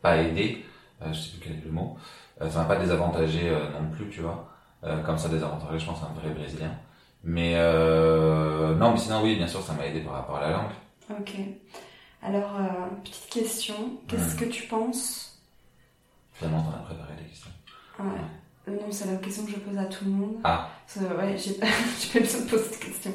[0.00, 0.64] pas aidé,
[1.02, 1.96] euh, je sais plus quel est le mot,
[2.40, 4.48] euh, ça m'a pas désavantagé non plus, tu vois,
[4.84, 6.72] euh, comme ça désavantagé, je pense, un vrai brésilien.
[7.24, 10.50] Mais euh, non, mais sinon, oui, bien sûr, ça m'a aidé par rapport à la
[10.50, 10.72] langue.
[11.10, 11.34] Ok.
[12.22, 13.74] Alors, euh, petite question.
[14.08, 14.38] Qu'est-ce Hmm.
[14.38, 15.40] que tu penses
[16.32, 17.50] Finalement, t'en as préparé des questions.
[17.98, 18.06] Ouais.
[18.68, 20.36] Euh, Non, c'est la question que je pose à tout le monde.
[20.44, 20.70] Ah.
[20.96, 21.66] Ouais, j'ai pas,
[22.12, 23.10] pas besoin de poser cette question.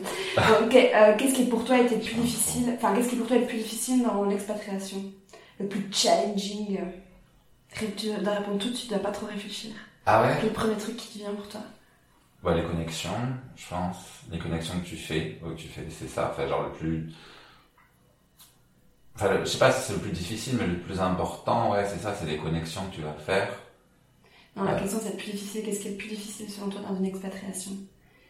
[0.64, 3.28] Ok, euh, qu'est-ce qui pour toi a été le plus difficile Enfin, qu'est-ce qui pour
[3.28, 4.98] toi est le plus difficile dans l'expatriation?
[5.60, 6.80] Le plus challenging
[7.74, 9.72] Ré- Tu dois répondre tout de suite, tu dois pas trop réfléchir.
[10.06, 10.42] Ah ouais?
[10.44, 11.62] Le premier truc qui vient pour toi?
[12.44, 13.10] Ouais, les connexions,
[13.56, 13.98] je pense.
[14.32, 16.32] Les connexions que tu fais, ou que tu fais, c'est ça.
[16.32, 17.12] Enfin, genre le plus.
[19.16, 22.00] Enfin, je sais pas si c'est le plus difficile, mais le plus important, ouais, c'est
[22.00, 23.50] ça, c'est les connexions que tu vas faire.
[24.58, 25.64] Non, la question c'est le plus difficile.
[25.64, 27.72] Qu'est-ce qui est le plus difficile selon toi dans une expatriation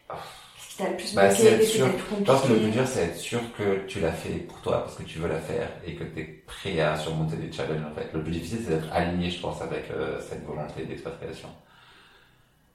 [0.08, 1.88] Qu'est-ce qui t'a le plus Bah, bloqué être sûr.
[2.18, 4.82] Je pense que le plus dur, c'est être sûr que tu l'as fait pour toi,
[4.84, 7.84] parce que tu veux la faire, et que tu es prêt à surmonter des challenges,
[7.90, 8.10] en fait.
[8.12, 11.48] Le plus difficile, c'est d'être aligné, je pense, avec euh, cette volonté d'expatriation.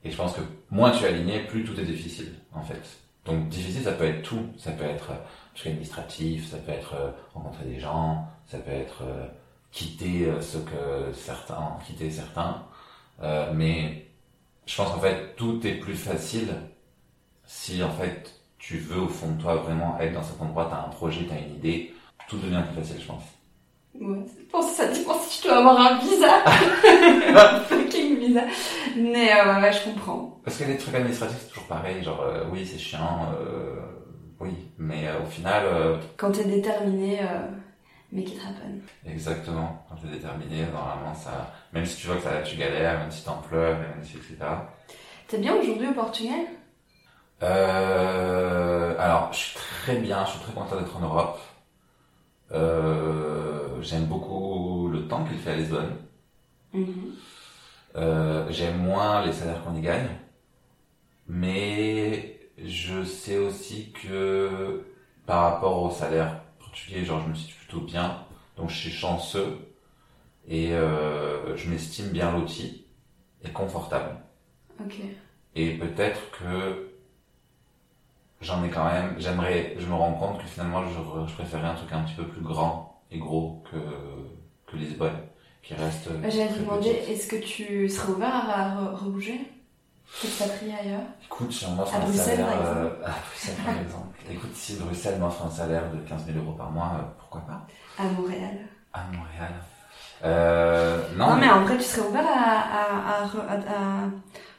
[0.03, 2.81] Et je pense que moins tu es aligné, plus tout est difficile, en fait.
[3.25, 4.45] Donc, difficile, ça peut être tout.
[4.57, 9.03] Ça peut être euh, administratif, ça peut être euh, rencontrer des gens, ça peut être
[9.03, 9.27] euh,
[9.71, 12.63] quitter ce que certains, quitter certains.
[13.21, 14.07] Euh, mais
[14.65, 16.49] je pense qu'en fait, tout est plus facile
[17.45, 20.85] si, en fait, tu veux au fond de toi vraiment être dans cet endroit, t'as
[20.87, 21.93] un projet, t'as une idée,
[22.29, 23.23] tout devient plus facile, je pense.
[23.99, 24.25] Ouais,
[24.61, 26.43] ça, ça dépend si tu dois avoir un visa.
[26.45, 28.41] un fucking visa.
[28.97, 30.39] Mais euh, ouais, je comprends.
[30.43, 33.75] Parce que les trucs administratifs, c'est toujours pareil, genre, euh, oui, c'est chiant, euh,
[34.39, 37.47] oui, mais euh, au final, euh, Quand t'es déterminé, euh,
[38.13, 38.81] make it happen.
[39.05, 43.11] exactement, quand t'es déterminé, normalement, ça, même si tu vois que ça, tu galères, même
[43.11, 44.37] si t'en pleures, même si, etc.
[45.27, 46.45] T'es bien aujourd'hui au Portugal?
[47.41, 51.39] Euh, alors, je suis très bien, je suis très content d'être en Europe.
[52.51, 55.95] Euh, j'aime beaucoup le temps qu'il fait à Lisbonne.
[56.73, 57.15] Mhm.
[57.95, 60.07] Euh, j'aime moins les salaires qu'on y gagne,
[61.27, 64.83] mais je sais aussi que
[65.25, 66.42] par rapport au salaire
[66.73, 68.25] portugais, genre je me situe plutôt bien,
[68.57, 69.59] donc je suis chanceux
[70.47, 72.85] et euh, je m'estime bien loti
[73.43, 74.17] et confortable.
[74.79, 74.95] Ok.
[75.55, 76.89] Et peut-être que
[78.41, 81.75] j'en ai quand même, j'aimerais, je me rends compte que finalement je, je préférais un
[81.75, 83.77] truc un petit peu plus grand et gros que,
[84.71, 85.19] que Lisbonne,
[85.61, 86.09] qui reste.
[86.27, 89.39] J'allais te demander, est-ce que tu serais ouvert à re- rebouger?
[90.21, 92.47] T'expatrier ailleurs Écoute, si on m'offre À un Bruxelles, salaire.
[92.59, 94.19] par euh, à Bruxelles, par exemple.
[94.31, 97.65] Écoute, si Bruxelles m'offre un salaire de 15 000 euros par mois, euh, pourquoi pas
[97.97, 98.57] À Montréal
[98.93, 99.51] À Montréal.
[100.23, 102.31] Euh, non, Non, mais en vrai, tu serais ouvert à.
[102.31, 104.09] à, à, à- à-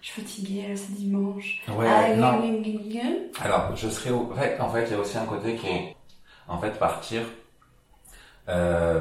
[0.02, 1.62] Je suis fatiguée, c'est dimanche.
[1.68, 2.42] Ouais, Ah, non.
[3.40, 4.30] Alors, je serais au...
[4.32, 5.96] en fait, en fait, il y a aussi un côté qui est,
[6.48, 7.22] en fait, partir,
[8.50, 9.00] euh,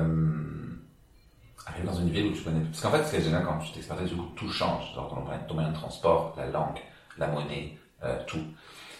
[1.65, 3.57] arriver dans une ville où tu connais, parce qu'en fait, ce qui est génial quand
[3.59, 6.79] tu t'expatries, du coup, tout change, genre ton moyen, de transport, la langue,
[7.17, 8.43] la monnaie, euh, tout.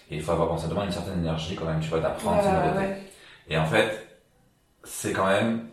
[0.09, 2.41] Et il faut avoir, bon, ça demande une certaine énergie quand même, tu vois, d'apprendre
[2.41, 2.77] ces nouveautés.
[2.77, 3.01] ouais.
[3.49, 4.21] Et en fait,
[4.83, 5.67] c'est quand même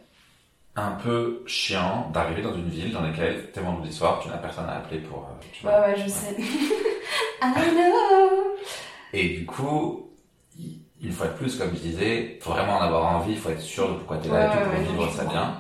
[0.76, 4.68] un peu chiant d'arriver dans une ville dans laquelle, t'es vendredi soir, tu n'as personne
[4.68, 6.36] à appeler pour, euh, tu vois, Ouais, ouais, je sais.
[7.42, 8.56] I know
[9.12, 10.10] Et du coup,
[10.58, 13.50] il- une fois de plus, comme je disais, faut vraiment en avoir envie, il faut
[13.50, 15.56] être sûr de pourquoi tu es là Ouais, et tout pour vivre ça bien.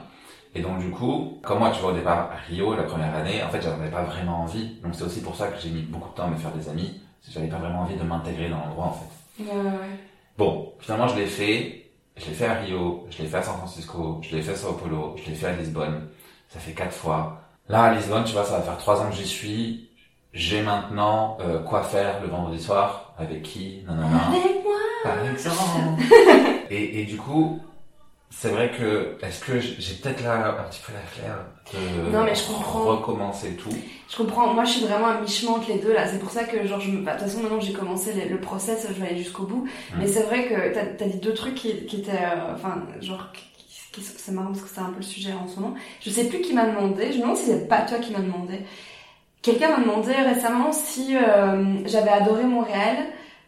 [0.54, 3.42] Et donc du coup, comme moi, tu vois, au départ, à Rio, la première année,
[3.42, 4.80] en fait, j'en avais pas vraiment envie.
[4.82, 6.68] Donc c'est aussi pour ça que j'ai mis beaucoup de temps à me faire des
[6.68, 7.00] amis.
[7.20, 9.42] parce que J'avais pas vraiment envie de m'intégrer dans l'endroit, en fait.
[9.44, 9.98] Ouais, ouais, ouais.
[10.36, 11.76] Bon, finalement, je l'ai fait.
[12.16, 14.56] Je l'ai fait à Rio, je l'ai fait à San Francisco, je l'ai fait à
[14.56, 16.08] Sao Paulo, je l'ai fait à Lisbonne.
[16.48, 17.40] Ça fait quatre fois.
[17.68, 19.88] Là, à Lisbonne, tu vois, ça va faire trois ans que j'y suis.
[20.34, 24.74] J'ai maintenant euh, quoi faire le vendredi soir, avec qui, nanana Avec moi?
[25.02, 26.02] Par exemple.
[26.70, 27.60] et, et du coup,
[28.32, 31.36] c'est vrai que, est-ce que j'ai peut-être là un petit peu la flair
[31.74, 32.84] de Non, mais je comprends.
[32.84, 33.70] recommencer tout
[34.08, 34.54] Je comprends.
[34.54, 36.06] Moi, je suis vraiment à mi-chemin entre les deux là.
[36.06, 37.02] C'est pour ça que, genre, je me.
[37.04, 39.64] bah, De toute façon, maintenant j'ai commencé le, le process, je vais aller jusqu'au bout.
[39.94, 39.98] Mm.
[39.98, 42.10] Mais c'est vrai que t'as as dit deux trucs qui, qui étaient.
[42.12, 43.30] euh, Enfin, genre.
[43.32, 43.42] qui-
[43.92, 45.74] qui- C'est marrant parce que c'est un peu le sujet en ce moment.
[46.00, 47.10] Je sais plus qui m'a demandé.
[47.12, 48.60] Je me demande si c'est pas toi qui m'a demandé.
[49.42, 52.96] Quelqu'un m'a demandé récemment si euh, j'avais adoré Montréal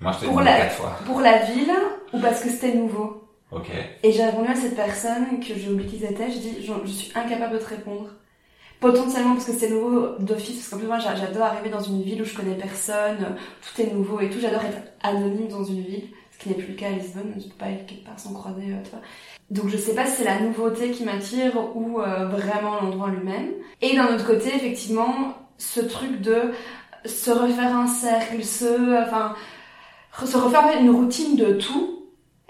[0.01, 0.99] Moi, je t'ai Pour dit la- quatre fois.
[1.07, 1.71] pour la ville
[2.13, 3.22] ou parce que c'était nouveau.
[3.55, 3.71] Ok.
[4.03, 7.13] Et j'ai répondu à cette personne que j'ai oublié qui c'était, je dis je, suis
[7.15, 8.09] incapable de te répondre.
[8.81, 12.03] Potentiellement parce que c'est nouveau d'office, parce qu'en plus moi j'a- j'adore arriver dans une
[12.03, 15.83] ville où je connais personne, tout est nouveau et tout, j'adore être anonyme dans une
[15.83, 18.19] ville, ce qui n'est plus le cas à Lisbonne, je peux pas aller quelque part
[18.19, 19.01] sans croiser, euh, tu vois.
[19.51, 23.53] Donc je sais pas si c'est la nouveauté qui m'attire ou euh, vraiment l'endroit lui-même.
[23.83, 26.53] Et d'un autre côté, effectivement, ce truc de
[27.05, 29.35] se refaire un cercle, se, enfin,
[30.25, 32.02] se refaire une routine de tout,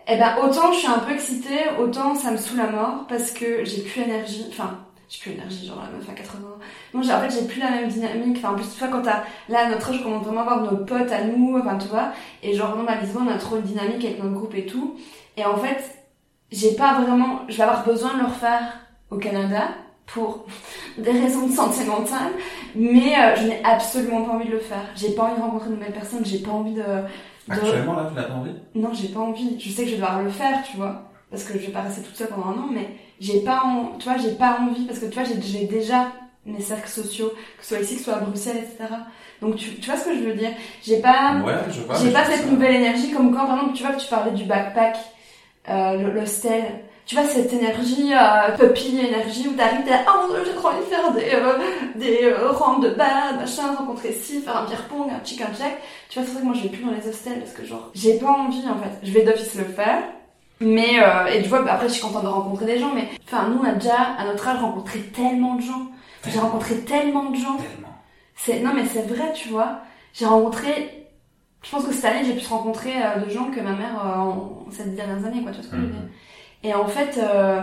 [0.09, 3.31] eh ben autant je suis un peu excitée, autant ça me saoule à mort parce
[3.31, 4.79] que j'ai plus énergie, enfin
[5.09, 6.59] j'ai plus énergie, genre la meuf à 80 ans.
[6.95, 9.25] Non, en fait j'ai plus la même dynamique, enfin en plus tu vois quand t'as,
[9.49, 12.13] là notre âge on commence vraiment à avoir nos potes à nous, enfin tu vois,
[12.43, 14.97] et genre non à Lisbonne on a trop une dynamique avec notre groupe et tout,
[15.37, 16.03] et en fait
[16.53, 18.81] j'ai pas vraiment, je vais avoir besoin de le refaire
[19.11, 19.69] au Canada
[20.07, 20.45] pour
[20.99, 22.33] des raisons mentale,
[22.75, 24.85] mais euh, je n'ai absolument pas envie de le faire.
[24.95, 26.85] J'ai pas envie de rencontrer de nouvelles personnes, j'ai pas envie de...
[27.49, 28.55] Actuellement, là, tu n'as pas envie?
[28.75, 29.59] Non, j'ai pas envie.
[29.59, 31.11] Je sais que je vais devoir le faire, tu vois.
[31.31, 32.89] Parce que je vais pas rester toute seule pendant un an, mais
[33.21, 33.97] j'ai pas, en...
[33.99, 36.09] tu vois, j'ai pas envie parce que tu vois, j'ai déjà
[36.45, 38.93] mes cercles sociaux, que ce soit ici, que ce soit à Bruxelles, etc.
[39.41, 40.51] Donc tu, tu vois ce que je veux dire?
[40.83, 43.93] J'ai pas, Ouais, j'ai pas je cette nouvelle énergie comme quand, par exemple, tu vois,
[43.93, 44.97] que tu parlais du backpack,
[45.69, 46.65] euh, le- l'hostel.
[47.05, 50.55] Tu vois, cette énergie, euh, puppy énergie, où t'arrives, t'es là, oh mon dieu, j'ai
[50.55, 51.59] trop envie de faire des, euh,
[51.97, 55.79] des euh, rampes de bad, machin, rencontrer ci, faire un beer pong, un chicken jack.
[56.09, 57.91] Tu vois, c'est vrai que moi, je vais plus dans les hostels parce que, genre,
[57.95, 58.99] j'ai pas envie, en fait.
[59.03, 59.99] Je vais d'office le faire.
[60.61, 63.49] Mais, euh, et tu vois, après, je suis contente de rencontrer des gens, mais, enfin,
[63.49, 65.89] nous, on a déjà, à notre âge, rencontré tellement de gens.
[66.29, 67.57] J'ai rencontré tellement de gens.
[67.57, 67.89] Tellement.
[68.37, 69.81] C'est non mais c'est vrai, tu vois.
[70.15, 71.02] J'ai rencontré
[71.63, 74.19] je pense que cette année, j'ai pu rencontrer euh, de gens que ma mère euh,
[74.19, 75.93] en ces dernières années quoi, tu vois ce que je veux Mhm.
[75.93, 76.09] dire.
[76.65, 77.63] Et en fait, euh,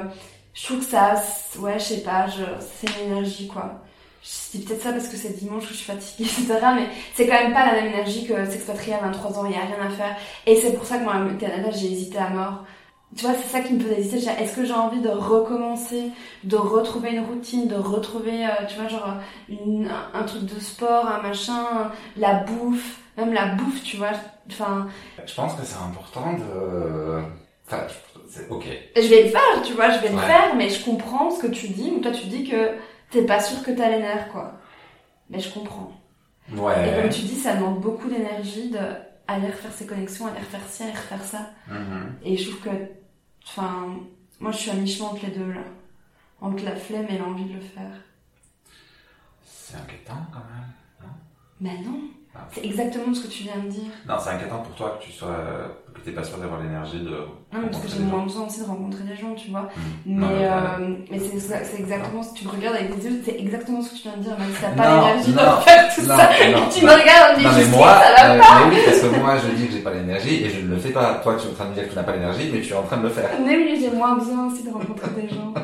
[0.54, 1.16] je trouve que ça
[1.60, 2.44] ouais, je sais pas, je
[2.82, 3.82] c'est une énergie quoi.
[4.22, 6.60] Je dis peut-être ça parce que c'est dimanche que je suis fatiguée, etc.
[6.76, 9.56] Mais c'est quand même pas la même énergie que s'expatrier à 23 ans, il y
[9.56, 10.16] a rien à faire.
[10.46, 12.66] Et c'est pour ça que moi, au Canada, j'ai hésité à mort.
[13.16, 14.32] Tu vois, c'est ça qui me faisait hésiter.
[14.40, 16.12] Est-ce que j'ai envie de recommencer,
[16.44, 19.16] de retrouver une routine, de retrouver, euh, tu vois, genre
[19.50, 24.12] une, un, un truc de sport, un machin, la bouffe, même la bouffe, tu vois.
[24.50, 24.88] Enfin,
[25.26, 27.22] Je pense que c'est important de.
[27.66, 27.84] Enfin,
[28.30, 28.66] c'est ok.
[28.96, 30.22] je vais le faire, tu vois, je vais le Ouais.
[30.22, 31.92] faire, mais je comprends ce que tu dis.
[31.92, 32.74] Mais toi, tu dis que
[33.10, 34.54] t'es pas sûr que t'as les nerfs, quoi.
[35.32, 35.92] Mais je comprends.
[36.52, 37.10] Et comme Ouais.
[37.10, 38.78] tu dis, ça demande beaucoup d'énergie de
[39.28, 41.50] aller refaire ses connexions, aller refaire ci, aller refaire ça.
[41.68, 42.14] Mhm.
[42.24, 42.70] Et je trouve que,
[43.50, 43.98] enfin,
[44.40, 45.64] moi je suis à mi-chemin entre les deux là.
[46.42, 47.92] Entre la flemme et l'envie de le faire.
[49.44, 51.12] C'est inquiétant quand même.
[51.60, 52.42] Mais non, Ah.
[52.54, 53.90] c'est exactement ce que tu viens de dire.
[54.08, 55.36] Non, c'est inquiétant pour toi que tu sois.
[55.96, 57.10] que t'es pas sûr d'avoir l'énergie de.
[57.10, 59.62] Non, mais parce que j'ai moins besoin aussi de rencontrer des gens, tu vois.
[59.64, 59.68] Mhm.
[60.06, 63.40] Mais, Non, mais, euh, mais c'est exactement que tu me regardes avec des yeux, c'est
[63.40, 66.02] exactement ce que tu viens de dire, même si t'as pas l'énergie de faire tout
[66.02, 66.30] non, ça.
[66.52, 68.66] non, tu me regardes, dit Non mais moi, ça va euh, pas.
[68.70, 70.78] mais oui, parce que moi je dis que j'ai pas l'énergie et je ne le
[70.78, 71.16] fais pas.
[71.24, 72.72] Toi tu es en train de me dire que tu n'as pas l'énergie, mais tu
[72.74, 73.30] es en train de le faire.
[73.44, 75.52] Mais oui, j'ai moins besoin aussi de rencontrer des gens.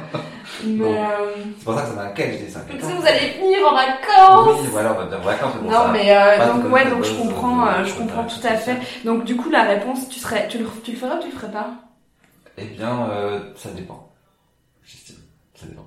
[0.66, 2.60] Mais euh, C'est pour ça que ça m'inquiète, je dis ça.
[2.62, 4.60] parce que vous allez venir en vacances.
[4.62, 5.92] Oui, voilà, on va dire vacances, c'est pour Non ça.
[5.92, 8.78] mais euh, Pas donc ouais donc je comprends euh, de- je comprends tout à fait
[9.04, 11.34] donc du coup la réponse tu serais tu le, tu le ferais ou tu le
[11.36, 11.72] ferais pas?
[12.58, 14.10] Eh bien, euh, ça dépend.
[14.84, 15.18] J'estime,
[15.56, 15.86] ça dépend.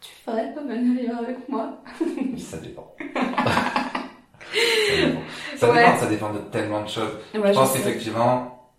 [0.00, 1.78] tu ferais pas venir vivre avec moi
[2.38, 2.94] Ça dépend.
[2.98, 5.20] ça dépend.
[5.56, 5.84] Ça Ouais.
[5.84, 7.10] dépend, ça dépend de tellement de choses.
[7.34, 8.70] ouais, je pense qu'effectivement,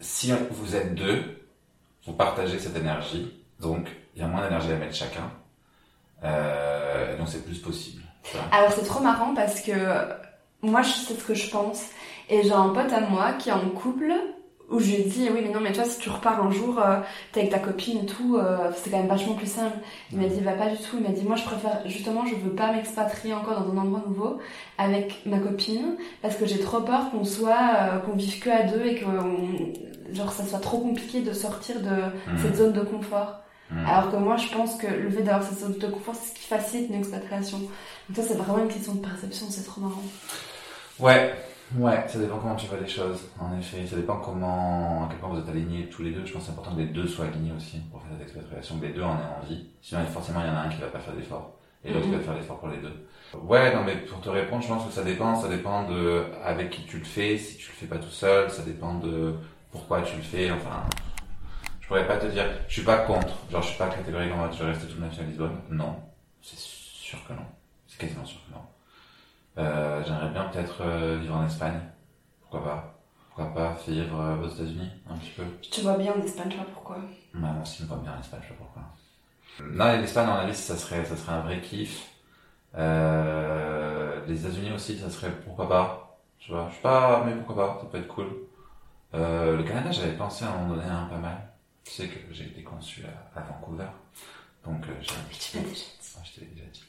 [0.00, 1.22] si vous êtes deux,
[2.06, 5.30] vous partagez cette énergie, donc il y a moins d'énergie à mettre chacun,
[6.24, 8.02] euh, donc c'est plus possible.
[8.52, 9.72] alors c'est trop marrant parce que
[10.62, 11.82] moi je sais ce que je pense.
[12.30, 14.10] Et j'ai un pote à moi qui est en couple
[14.70, 16.78] où je lui ai dit oui mais non mais toi si tu repars un jour
[16.80, 16.96] euh,
[17.32, 19.76] t'es avec ta copine et tout euh, c'est quand même vachement plus simple.
[20.10, 20.96] Il m'a dit va pas du tout.
[20.96, 24.02] Il m'a dit moi je préfère justement je veux pas m'expatrier encore dans un endroit
[24.06, 24.38] nouveau
[24.78, 28.62] avec ma copine parce que j'ai trop peur qu'on soit euh, qu'on vive que à
[28.62, 31.90] deux et que on- genre ça soit trop compliqué de sortir de
[32.30, 32.38] Mhm.
[32.40, 33.40] cette zone de confort
[33.70, 33.86] Mhm.
[33.86, 36.34] alors que moi je pense que le fait d'avoir cette zone de confort c'est ce
[36.34, 37.70] qui facilite une expatriation donc
[38.14, 40.02] ça c'est vraiment une question de perception c'est trop marrant
[41.00, 41.34] Ouais,
[41.76, 43.84] ouais, ça dépend comment tu vois les choses, en effet.
[43.86, 46.24] Ça dépend comment, à quel point vous êtes alignés tous les deux.
[46.24, 48.78] Je pense que c'est important que les deux soient alignés aussi pour faire cette expatriation,
[48.78, 49.66] que les deux en aient envie.
[49.82, 51.54] Sinon, forcément, il y en a un qui va pas faire d'effort
[51.84, 53.06] et l'autre qui va faire l'effort pour les deux.
[53.42, 55.34] Ouais, non, mais pour te répondre, je pense que ça dépend.
[55.34, 58.50] Ça dépend de avec qui tu le fais, si tu le fais pas tout seul.
[58.50, 59.34] Ça dépend de
[59.72, 60.52] pourquoi tu le fais.
[60.52, 60.84] Enfin,
[61.84, 63.34] Je pourrais pas te dire, je suis pas contre.
[63.50, 65.60] Genre, je suis pas catégorique en mode, je vais rester toute ma vie à Lisbonne.
[65.68, 65.94] Non.
[66.40, 67.44] C'est sûr que non.
[67.86, 68.62] C'est quasiment sûr que non.
[69.58, 71.78] Euh, j'aimerais bien peut-être euh, vivre en Espagne.
[72.40, 72.94] Pourquoi pas?
[73.28, 75.42] Pourquoi pas vivre euh, aux États-Unis un petit peu?
[75.62, 76.96] Je te vois bien en Espagne, je sais pas pourquoi?
[76.96, 77.04] Ouais,
[77.34, 78.82] moi aussi, je me vois bien en Espagne, je sais pas pourquoi.
[79.70, 82.08] Non, l'Espagne, en avis, ça serait, ça serait un vrai kiff.
[82.76, 86.18] Euh, les États-Unis aussi, ça serait pourquoi pas?
[86.38, 88.28] Tu vois, je sais pas, mais pourquoi pas, ça peut être cool.
[89.12, 91.50] Euh, le Canada, j'avais pensé à un moment donné un pas mal.
[91.84, 93.86] Tu sais que j'ai été conçu à, à Vancouver.
[94.64, 95.86] Donc, euh, j'ai tu m'as déjà dit.
[96.16, 96.84] Ouais, je l'ai déjà dit.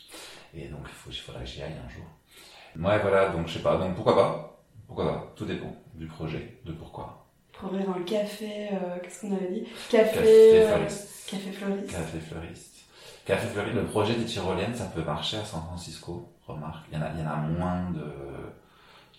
[0.54, 2.06] Et donc, il faut, il faudrait que j'y aille un jour.
[2.78, 3.78] Ouais, voilà, donc je sais pas.
[3.78, 4.64] Donc, pourquoi pas?
[4.88, 5.34] Pourquoi pas?
[5.36, 7.28] Tout dépend du projet, de pourquoi.
[7.52, 9.64] Progrès dans le café, euh, qu'est-ce qu'on avait dit?
[9.90, 11.30] Café, Café euh, fleuriste.
[11.30, 11.92] café fleuriste.
[11.92, 12.76] Café fleuriste.
[13.26, 16.86] Café fleuriste, le projet des tyroliennes, ça peut marcher à San Francisco, remarque.
[16.92, 18.14] Il y en a, il y en a moins de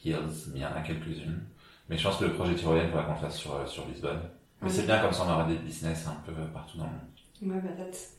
[0.05, 1.43] hills, mais il y en a quelques-unes.
[1.89, 4.20] Mais je pense que le projet tyrolienne, il faudra qu'on le fasse sur, sur Lisbonne.
[4.62, 6.90] Mais c'est bien comme ça, on aura des business un peu partout dans le
[7.50, 7.54] monde.
[7.54, 8.14] Ouais, bah that's,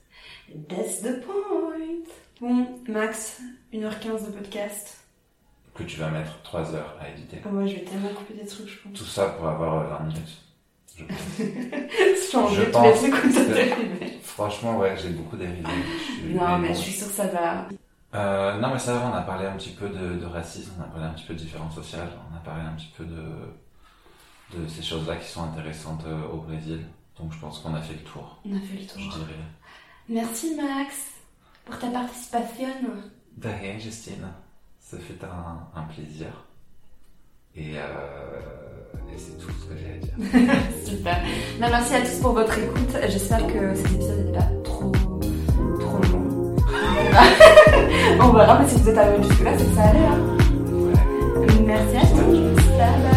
[0.69, 2.05] that's the point.
[2.39, 3.41] Bon, Max,
[3.73, 5.03] 1h15 de podcast.
[5.73, 7.37] Que tu vas mettre 3 heures à éditer.
[7.45, 8.97] Ah ouais, je vais tellement couper des trucs, je pense.
[8.97, 10.37] Tout ça pour avoir euh, 20 minutes.
[10.95, 11.17] Je pense.
[12.31, 14.19] Changer Je les pense trucs que-.
[14.21, 15.63] Franchement, ouais, j'ai beaucoup dérivé.
[16.03, 17.67] Suis- Non, mais je suis sûre que ça va.
[18.15, 20.83] Euh, non, mais ça va, on a parlé un petit peu de, de racisme, on
[20.83, 23.21] a parlé un petit peu de différence sociale, on a parlé un petit peu de,
[24.53, 26.81] de ces choses-là qui sont intéressantes euh, au Brésil.
[27.19, 29.01] Donc je pense qu'on a fait le tour, On a fait le je tour.
[29.01, 29.39] dirais.
[30.09, 30.95] Merci Max
[31.65, 32.67] pour ta participation.
[33.37, 34.27] De rien, Justine.
[34.79, 36.27] Ça fait un, un plaisir.
[37.55, 37.81] Et, euh,
[39.13, 40.13] et c'est tout ce que j'ai à dire.
[40.85, 41.17] Super.
[41.59, 42.95] Ben, merci à tous pour votre écoute.
[43.09, 44.91] J'espère que cet épisode n'était pas trop,
[45.79, 46.55] trop long.
[48.21, 48.59] On verra.
[48.61, 49.99] Mais si vous êtes arrivé jusque-là, c'est que ça allait.
[50.05, 50.37] Hein.
[50.71, 51.61] Ouais.
[51.65, 52.55] Merci à tous.
[52.77, 53.16] Bye bye.